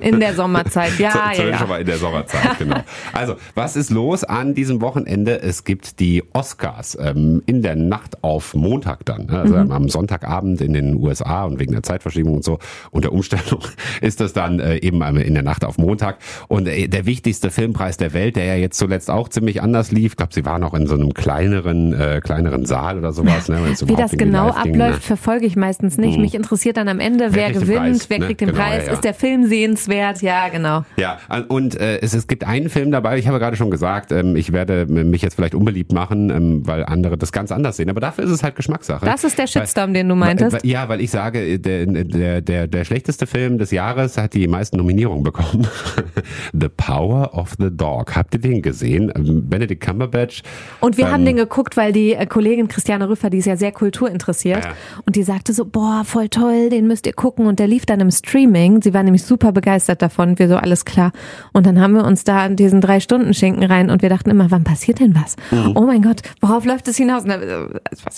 In 0.00 0.18
der 0.18 0.34
Sommerzeit, 0.34 0.92
ja, 0.98 1.32
ja, 1.32 1.44
ja. 1.48 1.60
aber 1.60 1.78
in 1.78 1.86
der 1.86 1.98
Sommerzeit, 1.98 2.58
genau. 2.58 2.80
Also, 3.12 3.36
was 3.54 3.76
ist 3.76 3.90
los 3.90 4.24
an 4.24 4.54
diesem 4.54 4.80
Wochenende? 4.80 5.40
Es 5.40 5.64
gibt 5.64 6.00
die 6.00 6.24
Oscars 6.32 6.98
ähm, 7.00 7.42
in 7.46 7.62
der 7.62 7.76
Nacht 7.76 8.24
auf 8.24 8.54
Montag 8.54 9.04
dann, 9.04 9.26
ne? 9.26 9.38
also 9.38 9.54
mhm. 9.54 9.70
am 9.70 9.88
Sonntagabend 9.88 10.60
in 10.60 10.72
den 10.72 10.96
USA 10.96 11.44
und 11.44 11.60
wegen 11.60 11.72
der 11.72 11.84
Zeitverschiebung 11.84 12.34
und 12.34 12.44
so 12.44 12.58
und 12.90 13.04
der 13.04 13.12
Umstellung 13.12 13.60
ist 14.00 14.20
das 14.20 14.32
dann 14.32 14.58
äh, 14.58 14.78
eben 14.78 15.00
in 15.16 15.34
der 15.34 15.44
Nacht 15.44 15.64
auf 15.64 15.78
Montag. 15.78 16.18
Und 16.48 16.66
äh, 16.66 16.88
der 16.88 17.06
wichtigste 17.06 17.52
Filmpreis 17.52 17.96
der 17.96 18.12
Welt, 18.14 18.34
der 18.34 18.46
ja 18.46 18.54
jetzt 18.56 18.78
zuletzt 18.78 19.10
auch 19.10 19.28
ziemlich 19.28 19.62
anders 19.62 19.92
lief, 19.92 20.12
ich 20.12 20.16
glaube, 20.16 20.34
sie 20.34 20.44
waren 20.44 20.64
auch 20.64 20.74
in 20.74 20.88
so 20.88 20.94
einem 20.94 21.14
kleineren, 21.14 21.92
äh, 21.92 22.20
kleineren 22.22 22.66
Saal 22.66 22.98
oder 22.98 23.12
sowas. 23.12 23.48
Ne, 23.48 23.60
Wie 23.84 23.94
das 23.94 24.10
genau 24.12 24.48
abläuft, 24.48 24.64
ging, 24.64 24.76
ne? 24.76 24.92
verfolge 24.94 25.46
ich 25.46 25.54
meistens 25.54 25.98
nicht. 25.98 26.16
Hm. 26.16 26.22
Mich 26.22 26.34
interessiert 26.34 26.76
dann 26.78 26.88
am 26.88 26.98
Ende, 26.98 27.28
wer, 27.32 27.48
wer 27.48 27.52
gewinnt, 27.52 27.78
Preis, 27.78 28.10
wer 28.10 28.18
ne? 28.18 28.26
kriegt 28.26 28.40
den 28.40 28.55
genau, 28.56 28.68
Preis, 28.68 28.86
ja, 28.86 28.92
ist 28.92 29.04
der 29.04 29.14
Film 29.14 29.46
sehenswert, 29.46 30.22
ja, 30.22 30.48
genau. 30.48 30.84
Ja, 30.96 31.18
und 31.48 31.78
äh, 31.80 31.98
es, 32.00 32.14
es 32.14 32.26
gibt 32.26 32.44
einen 32.44 32.68
Film 32.68 32.90
dabei, 32.90 33.18
ich 33.18 33.28
habe 33.28 33.38
gerade 33.38 33.56
schon 33.56 33.70
gesagt, 33.70 34.12
ähm, 34.12 34.36
ich 34.36 34.52
werde 34.52 34.86
mich 34.86 35.22
jetzt 35.22 35.34
vielleicht 35.34 35.54
unbeliebt 35.54 35.92
machen, 35.92 36.30
ähm, 36.30 36.66
weil 36.66 36.84
andere 36.84 37.16
das 37.16 37.32
ganz 37.32 37.52
anders 37.52 37.76
sehen, 37.76 37.90
aber 37.90 38.00
dafür 38.00 38.24
ist 38.24 38.30
es 38.30 38.42
halt 38.42 38.56
Geschmackssache. 38.56 39.04
Das 39.04 39.24
ist 39.24 39.38
der 39.38 39.46
Shitstorm, 39.46 39.88
weil, 39.88 39.94
den 39.94 40.08
du 40.08 40.14
meintest? 40.14 40.52
Weil, 40.52 40.70
ja, 40.70 40.88
weil 40.88 41.00
ich 41.00 41.10
sage, 41.10 41.58
der, 41.58 41.86
der, 41.86 42.40
der, 42.40 42.66
der 42.66 42.84
schlechteste 42.84 43.26
Film 43.26 43.58
des 43.58 43.70
Jahres 43.70 44.18
hat 44.18 44.34
die 44.34 44.48
meisten 44.48 44.76
Nominierungen 44.76 45.22
bekommen. 45.22 45.66
the 46.52 46.68
Power 46.68 47.34
of 47.34 47.54
the 47.58 47.70
Dog. 47.70 48.16
Habt 48.16 48.34
ihr 48.34 48.40
den 48.40 48.62
gesehen? 48.62 49.12
Ähm, 49.14 49.48
Benedict 49.48 49.82
Cumberbatch. 49.82 50.42
Und 50.80 50.96
wir 50.96 51.06
ähm, 51.06 51.12
haben 51.12 51.24
den 51.24 51.36
geguckt, 51.36 51.76
weil 51.76 51.92
die 51.92 52.14
äh, 52.14 52.26
Kollegin 52.26 52.68
Christiane 52.68 53.08
Rüffer, 53.08 53.30
die 53.30 53.38
ist 53.38 53.46
ja 53.46 53.56
sehr 53.56 53.72
kulturinteressiert. 53.72 54.64
Ja. 54.64 54.72
Und 55.04 55.16
die 55.16 55.22
sagte 55.22 55.52
so, 55.52 55.64
boah, 55.64 56.02
voll 56.04 56.28
toll, 56.28 56.70
den 56.70 56.86
müsst 56.86 57.06
ihr 57.06 57.12
gucken. 57.12 57.46
Und 57.46 57.58
der 57.58 57.68
lief 57.68 57.86
dann 57.86 58.00
im 58.00 58.10
Streaming. 58.46 58.82
Sie 58.82 58.94
war 58.94 59.02
nämlich 59.02 59.24
super 59.24 59.52
begeistert 59.52 60.02
davon. 60.02 60.38
Wir 60.38 60.48
so, 60.48 60.56
alles 60.56 60.84
klar. 60.84 61.12
Und 61.52 61.66
dann 61.66 61.80
haben 61.80 61.94
wir 61.94 62.04
uns 62.04 62.24
da 62.24 62.46
in 62.46 62.56
diesen 62.56 62.80
drei 62.80 63.00
Stunden 63.00 63.34
Schinken 63.34 63.64
rein 63.64 63.90
und 63.90 64.02
wir 64.02 64.08
dachten 64.08 64.30
immer, 64.30 64.50
wann 64.50 64.64
passiert 64.64 65.00
denn 65.00 65.14
was? 65.14 65.36
Mhm. 65.50 65.76
Oh 65.76 65.82
mein 65.82 66.02
Gott, 66.02 66.22
worauf 66.40 66.64
läuft 66.64 66.88
es 66.88 66.96
hinaus? 66.96 67.24
Äh, 67.24 67.66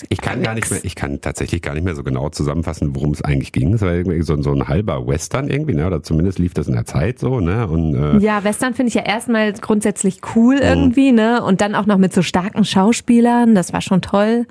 ich 0.09 0.21
kann 0.21 0.43
gar 0.43 0.53
nicht 0.53 0.69
mehr, 0.69 0.79
ich 0.83 0.95
kann 0.95 1.21
tatsächlich 1.21 1.61
gar 1.61 1.73
nicht 1.73 1.83
mehr 1.83 1.95
so 1.95 2.03
genau 2.03 2.29
zusammenfassen, 2.29 2.95
worum 2.95 3.11
es 3.11 3.23
eigentlich 3.23 3.51
ging. 3.51 3.73
Es 3.73 3.81
war 3.81 3.93
irgendwie 3.93 4.21
so, 4.21 4.41
so 4.41 4.53
ein 4.53 4.67
halber 4.67 5.07
Western 5.07 5.49
irgendwie, 5.49 5.73
ne? 5.73 5.87
oder 5.87 6.03
zumindest 6.03 6.39
lief 6.39 6.53
das 6.53 6.67
in 6.67 6.73
der 6.73 6.85
Zeit 6.85 7.19
so. 7.19 7.39
Ne? 7.39 7.67
Und, 7.67 7.95
äh, 7.95 8.17
ja, 8.19 8.43
Western 8.43 8.73
finde 8.73 8.89
ich 8.89 8.95
ja 8.95 9.03
erstmal 9.03 9.53
grundsätzlich 9.53 10.21
cool 10.35 10.55
mhm. 10.55 10.61
irgendwie, 10.61 11.11
ne? 11.11 11.43
Und 11.43 11.61
dann 11.61 11.75
auch 11.75 11.85
noch 11.85 11.97
mit 11.97 12.13
so 12.13 12.21
starken 12.21 12.63
Schauspielern, 12.63 13.55
das 13.55 13.73
war 13.73 13.81
schon 13.81 14.01
toll. 14.01 14.45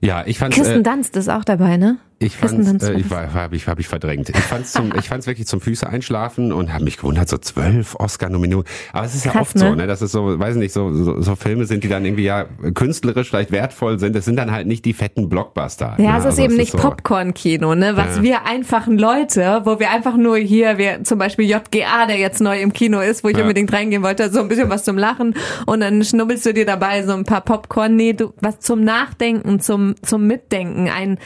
Ja, 0.00 0.22
ich 0.26 0.38
fand 0.38 0.52
Kirsten 0.52 0.80
äh, 0.80 0.82
Dunst 0.82 1.16
ist 1.16 1.28
auch 1.30 1.44
dabei, 1.44 1.76
ne? 1.76 1.96
Ich 2.24 2.36
fand, 2.36 2.82
äh, 2.82 2.94
ich 2.94 3.10
war, 3.10 3.34
habe 3.34 3.54
ich, 3.54 3.68
hab 3.68 3.78
ich 3.78 3.86
verdrängt. 3.86 4.30
Ich 4.30 4.36
fand's 4.36 4.72
zum, 4.72 4.92
ich 4.98 5.08
fand's 5.08 5.26
wirklich 5.26 5.46
zum 5.46 5.60
Füße 5.60 5.86
einschlafen 5.86 6.52
und 6.52 6.72
habe 6.72 6.84
mich 6.84 6.96
gewundert, 6.96 7.28
so 7.28 7.36
zwölf 7.36 7.94
Oscar-Nominierungen. 7.96 8.66
Aber 8.92 9.04
es 9.04 9.14
ist 9.14 9.24
Krass, 9.24 9.34
ja 9.34 9.40
oft 9.40 9.54
ne? 9.56 9.60
so, 9.60 9.74
ne, 9.74 9.86
dass 9.86 10.00
es 10.00 10.12
so, 10.12 10.38
weiß 10.38 10.56
nicht, 10.56 10.72
so, 10.72 10.92
so, 10.92 11.20
so 11.20 11.36
Filme 11.36 11.66
sind, 11.66 11.84
die 11.84 11.88
dann 11.88 12.04
irgendwie 12.04 12.24
ja 12.24 12.46
künstlerisch 12.74 13.28
vielleicht 13.28 13.52
wertvoll 13.52 13.98
sind. 13.98 14.16
Es 14.16 14.24
sind 14.24 14.36
dann 14.36 14.50
halt 14.50 14.66
nicht 14.66 14.84
die 14.84 14.94
fetten 14.94 15.28
Blockbuster. 15.28 15.96
Ja, 15.98 16.12
ne? 16.12 16.18
es 16.18 16.18
ist 16.20 16.26
also 16.26 16.42
eben 16.42 16.52
es 16.52 16.58
nicht 16.58 16.72
so, 16.72 16.78
Popcorn-Kino, 16.78 17.74
ne, 17.74 17.96
was 17.96 18.16
ja. 18.16 18.22
wir 18.22 18.46
einfachen 18.46 18.98
Leute, 18.98 19.62
wo 19.64 19.78
wir 19.78 19.90
einfach 19.90 20.16
nur 20.16 20.38
hier, 20.38 20.78
wir 20.78 21.04
zum 21.04 21.18
Beispiel 21.18 21.44
JGA, 21.44 22.06
der 22.06 22.18
jetzt 22.18 22.40
neu 22.40 22.58
im 22.60 22.72
Kino 22.72 23.00
ist, 23.00 23.22
wo 23.22 23.28
ich 23.28 23.36
ja. 23.36 23.42
unbedingt 23.42 23.72
reingehen 23.72 24.02
wollte, 24.02 24.30
so 24.30 24.40
ein 24.40 24.48
bisschen 24.48 24.70
was 24.70 24.84
zum 24.84 24.96
Lachen 24.96 25.34
und 25.66 25.80
dann 25.80 26.02
schnubbelst 26.02 26.46
du 26.46 26.54
dir 26.54 26.64
dabei 26.64 27.02
so 27.02 27.12
ein 27.12 27.24
paar 27.24 27.42
Popcorn. 27.42 27.96
Nee, 27.96 28.14
du, 28.14 28.32
was 28.40 28.60
zum 28.60 28.82
Nachdenken, 28.82 29.60
zum, 29.60 29.94
zum 30.02 30.26
Mitdenken, 30.26 30.88
ein 30.88 31.18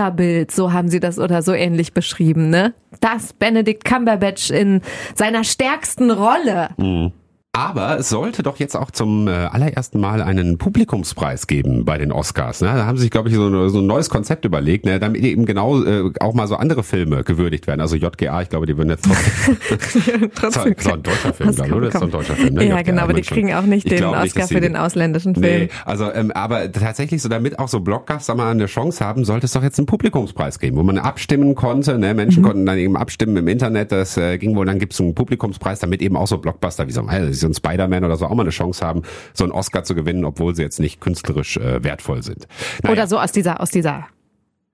Charakterbild, 0.00 0.50
so 0.50 0.72
haben 0.72 0.88
sie 0.88 1.00
das 1.00 1.18
oder 1.18 1.42
so 1.42 1.52
ähnlich 1.52 1.92
beschrieben, 1.92 2.50
ne? 2.50 2.72
Das 3.00 3.32
Benedict 3.32 3.84
Cumberbatch 3.84 4.50
in 4.50 4.80
seiner 5.14 5.44
stärksten 5.44 6.10
Rolle. 6.10 6.70
Mhm. 6.78 7.12
Aber 7.52 7.98
es 7.98 8.08
sollte 8.08 8.44
doch 8.44 8.58
jetzt 8.60 8.76
auch 8.76 8.92
zum 8.92 9.26
äh, 9.26 9.32
allerersten 9.32 9.98
Mal 9.98 10.22
einen 10.22 10.56
Publikumspreis 10.56 11.48
geben 11.48 11.84
bei 11.84 11.98
den 11.98 12.12
Oscars. 12.12 12.60
Ne? 12.60 12.68
Da 12.68 12.86
haben 12.86 12.96
sie 12.96 13.02
sich, 13.02 13.10
glaube 13.10 13.28
ich, 13.28 13.34
so, 13.34 13.68
so, 13.68 13.80
ein 13.80 13.86
neues 13.86 14.08
Konzept 14.08 14.44
überlegt, 14.44 14.84
ne? 14.84 15.00
damit 15.00 15.24
eben 15.24 15.46
genau 15.46 15.82
äh, 15.82 16.12
auch 16.20 16.32
mal 16.32 16.46
so 16.46 16.54
andere 16.54 16.84
Filme 16.84 17.24
gewürdigt 17.24 17.66
werden. 17.66 17.80
Also 17.80 17.96
JGA, 17.96 18.42
ich 18.42 18.50
glaube, 18.50 18.66
die 18.66 18.76
würden 18.76 18.90
jetzt 18.90 19.04
trotzdem. 19.08 20.30
trotzdem 20.32 20.74
das 20.76 20.86
ist 20.86 20.92
ein 20.92 21.02
deutscher 21.02 21.34
Film, 21.34 21.54
glaube 21.56 21.86
ich. 21.86 21.92
Das 21.92 21.94
ist 21.96 22.02
ein 22.02 22.10
deutscher 22.12 22.36
Film. 22.36 22.54
Ne? 22.54 22.64
Ja, 22.66 22.70
JGA, 22.70 22.82
genau, 22.82 23.02
aber 23.02 23.14
die 23.14 23.22
kriegen 23.22 23.52
auch 23.52 23.62
nicht 23.62 23.90
den 23.90 24.04
Oscar 24.04 24.42
nicht, 24.42 24.52
für 24.52 24.60
den 24.60 24.76
ausländischen 24.76 25.34
Film. 25.34 25.62
Nee, 25.62 25.68
also, 25.84 26.08
ähm, 26.12 26.30
aber 26.30 26.70
tatsächlich 26.70 27.20
so, 27.20 27.28
damit 27.28 27.58
auch 27.58 27.68
so 27.68 27.80
Blockbuster 27.80 28.36
mal 28.36 28.52
eine 28.52 28.66
Chance 28.66 29.04
haben, 29.04 29.24
sollte 29.24 29.46
es 29.46 29.52
doch 29.52 29.64
jetzt 29.64 29.76
einen 29.80 29.86
Publikumspreis 29.86 30.60
geben, 30.60 30.76
wo 30.76 30.84
man 30.84 30.98
abstimmen 30.98 31.56
konnte. 31.56 31.98
Ne? 31.98 32.14
Menschen 32.14 32.44
mhm. 32.44 32.46
konnten 32.46 32.66
dann 32.66 32.78
eben 32.78 32.96
abstimmen 32.96 33.36
im 33.36 33.48
Internet. 33.48 33.90
Das 33.90 34.16
äh, 34.16 34.38
ging 34.38 34.54
wohl, 34.54 34.66
dann 34.66 34.78
gibt 34.78 34.92
es 34.92 35.00
einen 35.00 35.16
Publikumspreis, 35.16 35.80
damit 35.80 36.00
eben 36.00 36.16
auch 36.16 36.28
so 36.28 36.38
Blockbuster 36.38 36.86
wie 36.86 36.92
so, 36.92 37.02
also 37.02 37.39
so 37.40 37.48
ein 37.48 37.54
Spider-Man 37.54 38.04
oder 38.04 38.16
so 38.16 38.26
auch 38.26 38.34
mal 38.34 38.42
eine 38.42 38.50
Chance 38.50 38.84
haben, 38.84 39.02
so 39.34 39.44
einen 39.44 39.52
Oscar 39.52 39.84
zu 39.84 39.94
gewinnen, 39.94 40.24
obwohl 40.24 40.54
sie 40.54 40.62
jetzt 40.62 40.80
nicht 40.80 41.00
künstlerisch 41.00 41.56
äh, 41.56 41.82
wertvoll 41.82 42.22
sind. 42.22 42.46
Naja. 42.82 42.92
Oder 42.92 43.06
so 43.06 43.18
aus 43.18 43.32
dieser, 43.32 43.60
aus 43.60 43.70
dieser 43.70 44.06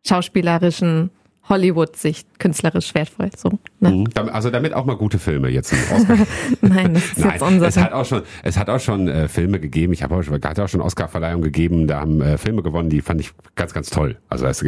schauspielerischen 0.07 1.11
Hollywood-Sicht 1.49 2.39
künstlerisch 2.39 2.95
wertvoll. 2.95 3.31
So, 3.37 3.59
ne? 3.81 3.91
Mhm. 3.91 4.29
Also 4.33 4.51
damit 4.51 4.75
auch 4.75 4.85
mal 4.85 4.97
gute 4.97 5.19
Filme 5.19 5.49
jetzt. 5.49 5.73
Nein, 6.61 6.95
das 6.95 7.05
ist 7.05 7.19
Nein, 7.19 7.31
jetzt 7.33 7.43
unser. 7.43 7.69
Es 7.69 7.77
hat 7.77 7.93
auch 7.93 8.05
schon, 8.05 8.23
es 8.43 8.57
hat 8.57 8.69
auch 8.69 8.81
schon 8.81 9.09
äh, 9.09 9.29
Filme 9.29 9.61
gegeben. 9.61 9.93
Ich 9.93 10.03
habe 10.03 10.17
auch, 10.17 10.25
hat 10.25 10.61
auch 10.61 10.69
schon 10.69 10.81
Oscar-Verleihung 10.81 11.43
gegeben. 11.43 11.87
Da 11.87 12.01
haben 12.01 12.21
äh, 12.21 12.39
Filme 12.39 12.63
gewonnen, 12.63 12.91
die 12.91 13.01
fand 13.01 13.21
ich 13.21 13.31
ganz, 13.55 13.73
ganz 13.73 13.91
toll. 13.91 14.19
Also 14.29 14.47
es, 14.47 14.65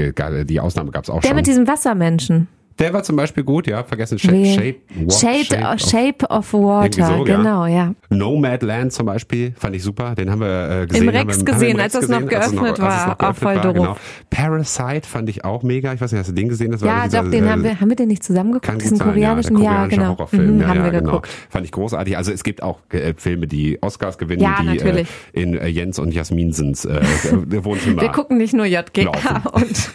die 0.46 0.60
Ausnahme 0.60 0.90
gab 0.90 1.04
es 1.04 1.10
auch 1.10 1.20
Der 1.20 1.22
schon. 1.22 1.28
Der 1.30 1.36
mit 1.36 1.46
diesem 1.46 1.66
Wassermenschen. 1.66 2.48
Der 2.78 2.92
war 2.92 3.02
zum 3.02 3.16
Beispiel 3.16 3.42
gut, 3.42 3.66
ja. 3.66 3.82
Vergessen 3.82 4.18
Shape, 4.18 4.46
Shape, 4.46 4.76
what, 4.94 5.12
Shape, 5.12 5.44
shape, 5.44 5.78
shape 5.78 6.26
of, 6.30 6.54
of 6.54 6.54
Water, 6.54 7.06
so, 7.06 7.24
genau, 7.24 7.66
ja. 7.66 7.94
Nomadland 8.10 8.92
zum 8.92 9.06
Beispiel 9.06 9.52
fand 9.56 9.74
ich 9.74 9.82
super. 9.82 10.14
Den 10.14 10.30
haben 10.30 10.40
wir 10.40 10.82
äh, 10.82 10.86
gesehen. 10.86 11.08
Im 11.08 11.08
Rex 11.08 11.38
wir, 11.38 11.44
gesehen, 11.44 11.80
als 11.80 11.94
es 11.94 12.08
noch 12.08 12.24
geöffnet 12.26 12.78
war. 12.78 13.16
Auch 13.18 13.34
voll 13.34 13.56
doof. 13.56 13.74
Genau. 13.74 13.96
Parasite 14.30 15.08
fand 15.08 15.28
ich 15.28 15.44
auch 15.44 15.62
mega. 15.62 15.92
Ich 15.92 16.00
weiß 16.00 16.12
nicht, 16.12 16.20
hast 16.20 16.28
du 16.28 16.34
den 16.34 16.48
gesehen? 16.48 16.70
Das 16.70 16.82
war 16.82 16.88
ja, 16.88 17.04
dieser, 17.04 17.22
doch, 17.22 17.30
den 17.30 17.46
äh, 17.46 17.48
haben 17.48 17.64
wir, 17.64 17.80
haben 17.80 17.88
wir 17.88 17.96
den 17.96 18.08
nicht 18.08 18.22
zusammen 18.22 18.52
geguckt? 18.52 18.80
Diesen 18.80 18.96
sein, 18.96 19.08
koreanischen, 19.08 19.58
ja, 19.58 19.70
koreanische 19.70 20.00
ja, 20.00 20.08
Horrorfilm. 20.08 20.54
Mhm, 20.54 20.60
ja, 20.60 20.68
haben 20.68 20.84
wir 20.84 20.90
genau. 20.90 21.04
geguckt. 21.06 21.28
Fand 21.50 21.64
ich 21.64 21.72
großartig. 21.72 22.16
Also 22.16 22.32
es 22.32 22.44
gibt 22.44 22.62
auch 22.62 22.80
äh, 22.90 23.14
Filme, 23.16 23.46
die 23.46 23.82
Oscars 23.82 24.18
gewinnen, 24.18 24.42
ja, 24.42 24.62
die 24.62 24.78
äh, 24.78 25.04
in 25.32 25.56
äh, 25.56 25.66
Jens 25.66 25.98
und 25.98 26.12
Jasminsens 26.14 26.84
äh, 26.84 27.00
Wohnzimmer 27.64 28.02
Wir 28.02 28.10
gucken 28.10 28.38
nicht 28.38 28.54
nur 28.54 28.66
JGA 28.66 28.80
und 29.52 29.90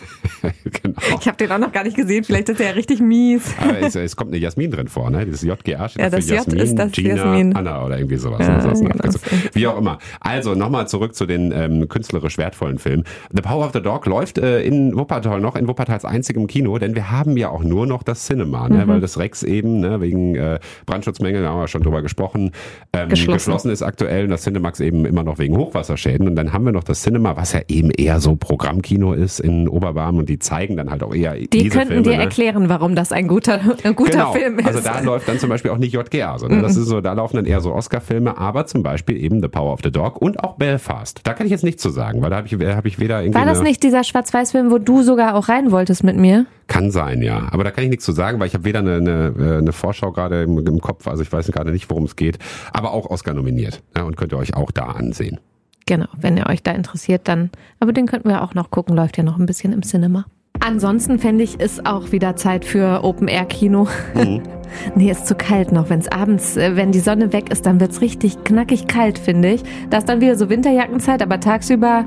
genau. 0.63 0.82
Ich 1.19 1.27
habe 1.27 1.37
den 1.37 1.51
auch 1.51 1.57
noch 1.59 1.71
gar 1.71 1.83
nicht 1.83 1.95
gesehen. 1.95 2.23
Vielleicht 2.23 2.49
ist 2.49 2.59
er 2.59 2.67
ja 2.67 2.71
richtig 2.73 2.99
mies. 2.99 3.53
Aber 3.61 3.79
es, 3.79 3.95
es 3.95 4.15
kommt 4.15 4.31
eine 4.31 4.39
Jasmin 4.39 4.71
drin 4.71 4.87
vor, 4.87 5.09
ne? 5.09 5.25
Das 5.25 5.41
JGA 5.41 5.87
steht 5.89 6.01
Ja, 6.01 6.09
für 6.09 6.15
das 6.17 6.27
J 6.29 6.37
Jasmin, 6.37 6.57
ist 6.59 6.75
das 6.75 6.91
Gina, 6.91 7.15
Jasmin. 7.15 7.55
Anna 7.55 7.85
oder 7.85 7.97
irgendwie 7.97 8.17
sowas. 8.17 8.39
Ja, 8.39 8.57
ne? 8.57 8.73
Genau, 8.91 9.11
so. 9.11 9.19
Wie 9.53 9.67
auch 9.67 9.77
immer. 9.77 9.99
Also 10.19 10.55
nochmal 10.55 10.87
zurück 10.87 11.15
zu 11.15 11.25
den 11.25 11.51
ähm, 11.51 11.87
künstlerisch 11.87 12.37
wertvollen 12.37 12.79
Filmen. 12.79 13.03
The 13.31 13.41
Power 13.41 13.65
of 13.65 13.71
the 13.73 13.81
Dog 13.81 14.05
läuft 14.05 14.37
äh, 14.37 14.61
in 14.63 14.95
Wuppertal 14.95 15.39
noch, 15.39 15.55
in 15.55 15.67
Wuppertals 15.67 16.05
einzigem 16.05 16.47
Kino, 16.47 16.77
denn 16.77 16.95
wir 16.95 17.11
haben 17.11 17.37
ja 17.37 17.49
auch 17.49 17.63
nur 17.63 17.85
noch 17.85 18.03
das 18.03 18.25
Cinema, 18.25 18.67
Mhm. 18.67 18.75
ne? 18.77 18.87
weil 18.87 18.99
das 19.01 19.17
Rex 19.17 19.43
eben 19.43 19.79
ne, 19.79 20.01
wegen 20.01 20.35
äh, 20.35 20.59
Brandschutzmängel, 20.85 21.41
da 21.43 21.49
haben 21.49 21.59
wir 21.59 21.67
schon 21.67 21.83
drüber 21.83 22.01
gesprochen, 22.01 22.51
ähm, 22.93 23.09
Geschlossen. 23.09 23.33
geschlossen 23.37 23.71
ist 23.71 23.81
aktuell 23.81 24.25
und 24.25 24.29
das 24.31 24.43
Cinemax 24.43 24.79
eben 24.79 25.05
immer 25.05 25.23
noch 25.23 25.37
wegen 25.39 25.57
Hochwasserschäden. 25.57 26.27
Und 26.27 26.35
dann 26.35 26.53
haben 26.53 26.65
wir 26.65 26.71
noch 26.71 26.83
das 26.83 27.01
Cinema, 27.01 27.35
was 27.37 27.53
ja 27.53 27.61
eben 27.67 27.91
eher 27.91 28.19
so 28.19 28.35
Programmkino 28.35 29.13
ist 29.13 29.39
in 29.39 29.67
Oberbarm 29.67 30.17
und 30.17 30.29
die 30.29 30.39
zeigen 30.39 30.77
dann 30.77 30.89
halt 30.93 31.03
auch 31.03 31.13
eher 31.13 31.35
Die 31.35 31.67
könnten 31.69 31.87
Filme, 31.89 32.01
dir 32.03 32.17
ne? 32.17 32.23
erklären, 32.23 32.69
warum 32.69 32.95
das 32.95 33.11
ein 33.11 33.27
guter, 33.27 33.59
ein 33.83 33.95
guter 33.95 34.11
genau. 34.11 34.31
Film 34.31 34.59
ist. 34.59 34.67
Also 34.67 34.79
da 34.79 34.99
läuft 35.01 35.27
dann 35.27 35.37
zum 35.39 35.49
Beispiel 35.49 35.71
auch 35.71 35.77
nicht 35.77 35.93
JGA, 35.93 36.39
sondern 36.39 36.59
Mhm. 36.59 36.63
das 36.63 36.77
ist 36.77 36.87
so, 36.87 37.01
da 37.01 37.11
laufen 37.13 37.35
dann 37.35 37.45
eher 37.45 37.59
so 37.59 37.73
Oscar-Filme, 37.73 38.37
aber 38.37 38.65
zum 38.65 38.81
Beispiel 38.83 39.21
eben 39.21 39.41
The 39.41 39.49
Power 39.49 39.73
of 39.73 39.81
the 39.83 39.91
Dog 39.91 40.21
und 40.21 40.41
auch 40.43 40.55
Belfast. 40.55 41.19
Da 41.25 41.33
kann 41.33 41.45
ich 41.47 41.51
jetzt 41.51 41.63
nichts 41.65 41.81
zu 41.81 41.89
sagen, 41.89 42.21
weil 42.21 42.29
da 42.29 42.37
habe 42.37 42.47
ich, 42.47 42.53
hab 42.53 42.85
ich 42.85 42.99
weder 42.99 43.21
irgendwie 43.21 43.39
War 43.39 43.45
das 43.45 43.61
nicht 43.61 43.83
dieser 43.83 44.03
Schwarz-Weiß-Film, 44.05 44.71
wo 44.71 44.77
du 44.77 45.03
sogar 45.03 45.35
auch 45.35 45.49
rein 45.49 45.71
wolltest 45.71 46.03
mit 46.05 46.15
mir? 46.15 46.45
kann 46.67 46.91
sein, 46.91 47.21
ja. 47.21 47.49
Aber 47.51 47.65
da 47.65 47.71
kann 47.71 47.83
ich 47.83 47.89
nichts 47.89 48.05
zu 48.05 48.13
sagen, 48.13 48.39
weil 48.39 48.47
ich 48.47 48.53
habe 48.53 48.63
weder 48.63 48.79
eine, 48.79 48.95
eine, 48.95 49.33
äh, 49.37 49.57
eine 49.57 49.73
Vorschau 49.73 50.11
gerade 50.13 50.43
im, 50.43 50.57
im 50.65 50.79
Kopf, 50.79 51.07
also 51.07 51.21
ich 51.21 51.31
weiß 51.31 51.51
gerade 51.51 51.71
nicht, 51.71 51.89
worum 51.89 52.05
es 52.05 52.15
geht, 52.15 52.39
aber 52.71 52.93
auch 52.93 53.09
Oscar 53.09 53.33
nominiert. 53.33 53.83
Ja, 53.95 54.03
und 54.03 54.15
könnt 54.15 54.31
ihr 54.31 54.37
euch 54.37 54.55
auch 54.55 54.71
da 54.71 54.83
ansehen. 54.85 55.39
Genau, 55.85 56.05
wenn 56.17 56.37
ihr 56.37 56.47
euch 56.47 56.63
da 56.63 56.71
interessiert, 56.71 57.27
dann. 57.27 57.49
Aber 57.81 57.91
den 57.91 58.05
könnten 58.07 58.29
wir 58.29 58.41
auch 58.41 58.53
noch 58.53 58.71
gucken, 58.71 58.95
läuft 58.95 59.17
ja 59.17 59.23
noch 59.23 59.37
ein 59.37 59.45
bisschen 59.45 59.73
im 59.73 59.83
Cinema. 59.83 60.25
Ansonsten 60.65 61.19
fände 61.19 61.43
ich, 61.43 61.59
ist 61.59 61.85
auch 61.85 62.13
wieder 62.13 62.37
Zeit 62.37 62.63
für 62.63 63.03
Open-Air-Kino. 63.03 63.87
nee, 64.95 65.11
ist 65.11 65.27
zu 65.27 65.35
kalt 65.35 65.73
noch. 65.73 65.89
Wenn 65.89 65.99
es 65.99 66.09
abends, 66.09 66.55
äh, 66.55 66.77
wenn 66.77 66.93
die 66.93 66.99
Sonne 66.99 67.33
weg 67.33 67.51
ist, 67.51 67.65
dann 67.65 67.81
wird's 67.81 67.99
richtig 67.99 68.45
knackig 68.45 68.87
kalt, 68.87 69.19
finde 69.19 69.49
ich. 69.55 69.63
Da 69.89 69.97
ist 69.97 70.07
dann 70.07 70.21
wieder 70.21 70.37
so 70.37 70.49
Winterjackenzeit, 70.49 71.21
aber 71.21 71.39
tagsüber 71.41 72.05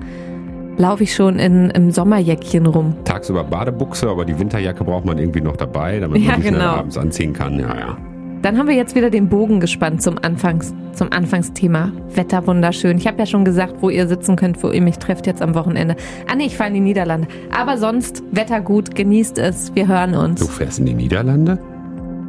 laufe 0.79 1.03
ich 1.03 1.14
schon 1.14 1.38
in, 1.38 1.69
im 1.71 1.90
Sommerjäckchen 1.90 2.64
rum. 2.66 2.95
Tagsüber 3.05 3.45
Badebuchse, 3.45 4.09
aber 4.09 4.25
die 4.25 4.38
Winterjacke 4.38 4.85
braucht 4.85 5.05
man 5.05 5.19
irgendwie 5.19 5.42
noch 5.42 5.57
dabei, 5.57 6.01
damit 6.01 6.23
Ja, 6.23 6.33
man 6.33 6.40
die 6.40 6.49
schnell 6.49 6.61
genau. 6.61 6.73
abends 6.73 6.97
anziehen 6.97 7.35
kann. 7.35 7.59
Ja, 7.59 7.77
ja. 7.79 7.97
Dann 8.46 8.59
haben 8.59 8.68
wir 8.68 8.76
jetzt 8.76 8.94
wieder 8.94 9.11
den 9.11 9.28
Bogen 9.28 9.59
gespannt 9.59 10.02
zum 10.02 10.18
Anfangs, 10.22 10.72
zum 10.92 11.11
Anfangsthema. 11.12 11.90
Wetter 12.14 12.46
wunderschön. 12.46 12.96
Ich 12.96 13.09
habe 13.09 13.18
ja 13.18 13.26
schon 13.26 13.44
gesagt, 13.44 13.78
wo 13.80 13.90
ihr 13.90 14.06
sitzen 14.06 14.37
könnt, 14.37 14.62
wo 14.62 14.70
ihr 14.70 14.80
mich 14.82 14.98
trefft 15.00 15.26
jetzt 15.26 15.42
am 15.42 15.56
Wochenende. 15.56 15.96
Ah 16.30 16.37
nee, 16.37 16.44
ich 16.46 16.56
fahre 16.56 16.68
in 16.68 16.74
die 16.74 16.80
Niederlande. 16.80 17.26
Aber 17.50 17.76
sonst 17.76 18.22
Wetter 18.30 18.61
gut, 18.61 18.94
genießt 18.94 19.38
es. 19.38 19.74
Wir 19.74 19.88
hören 19.88 20.12
Du 20.12 20.20
uns. 20.20 20.48
fährst 20.48 20.78
in 20.78 20.87
die 20.87 20.94
Niederlande? 20.94 21.59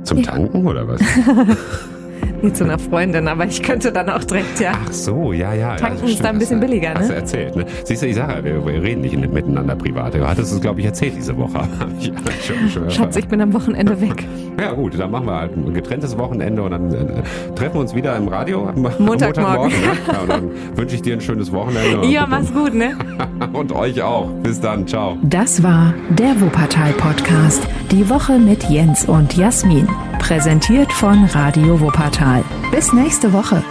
Zum 0.06 0.24
Tanken 0.24 0.66
oder 0.66 0.88
was? 0.88 1.00
Nie 2.42 2.52
zu 2.52 2.64
einer 2.64 2.80
Freundin, 2.80 3.28
aber 3.28 3.46
ich 3.46 3.62
könnte 3.62 3.92
dann 3.92 4.10
auch 4.10 4.24
direkt, 4.24 4.60
ja. 4.60 4.72
Ach 4.88 4.92
so, 4.92 5.34
ja, 5.34 5.54
ja. 5.54 5.76
Tanken 5.76 6.08
ja, 6.08 6.14
ist 6.14 6.24
da 6.24 6.30
ein 6.30 6.40
bisschen 6.40 6.58
hast 6.58 6.64
du- 6.64 6.68
billiger, 6.68 6.94
ne? 6.96 7.00
Hast 7.00 7.10
du 7.12 7.14
erzählt, 7.16 7.56
ne? 7.56 7.66
Siehst 7.84 8.02
du, 8.02 8.08
ich 8.08 8.16
sage 8.16 8.34
ja, 8.38 8.44
wir, 8.44 8.66
wir 8.66 8.82
reden 8.82 9.02
nicht 9.02 9.14
in- 9.14 9.32
miteinander 9.32 9.76
privat. 9.76 10.16
Du 10.16 10.28
hattest 10.28 10.52
es, 10.52 10.60
glaube 10.62 10.80
ich, 10.80 10.88
erzählt 10.88 11.14
diese 11.16 11.38
Woche. 11.38 11.60
Ich 12.00 12.12
schon, 12.44 12.70
schon 12.70 12.90
Schatz, 12.90 13.16
ich 13.18 13.28
bin 13.28 13.40
am 13.40 13.54
Wochenende 13.54 14.02
weg. 14.02 14.26
ja 14.60 14.72
gut, 14.74 14.98
dann 15.00 15.12
machen 15.12 15.28
wir 15.28 15.36
halt 15.36 15.56
ein 15.56 15.74
getrenntes 15.74 16.18
Wochenende 16.18 16.64
und 16.64 16.72
dann 16.72 16.94
äh, 16.94 17.24
treffen 17.56 17.76
wir 17.76 17.82
uns 17.82 17.94
wieder 17.96 18.16
im 18.16 18.28
Radio 18.28 18.68
am 18.68 18.86
am 18.86 19.06
Montagmorgen. 19.06 19.70
ne? 19.70 19.88
Ja, 20.12 20.20
und 20.22 20.30
dann 20.30 20.50
wünsche 20.76 20.96
ich 20.96 21.02
dir 21.02 21.14
ein 21.14 21.22
schönes 21.22 21.52
Wochenende. 21.52 22.08
Ja, 22.08 22.26
mach's 22.28 22.54
gut, 22.54 22.74
ne? 22.74 22.96
Und 23.54 23.72
euch 23.72 24.02
auch. 24.02 24.30
Bis 24.44 24.60
dann. 24.60 24.88
Ciao. 24.88 25.18
Das 25.24 25.64
war 25.64 25.94
der 26.10 26.40
Wuppertal 26.42 26.92
Podcast. 26.94 27.68
Die 27.92 28.10
Woche 28.10 28.38
mit 28.40 28.64
Jens 28.70 29.06
und 29.06 29.36
Jasmin. 29.36 29.88
Präsentiert 30.20 30.92
von 30.92 31.26
Radio 31.26 31.80
Wuppertal. 31.80 32.44
Bis 32.72 32.94
nächste 32.94 33.34
Woche. 33.34 33.64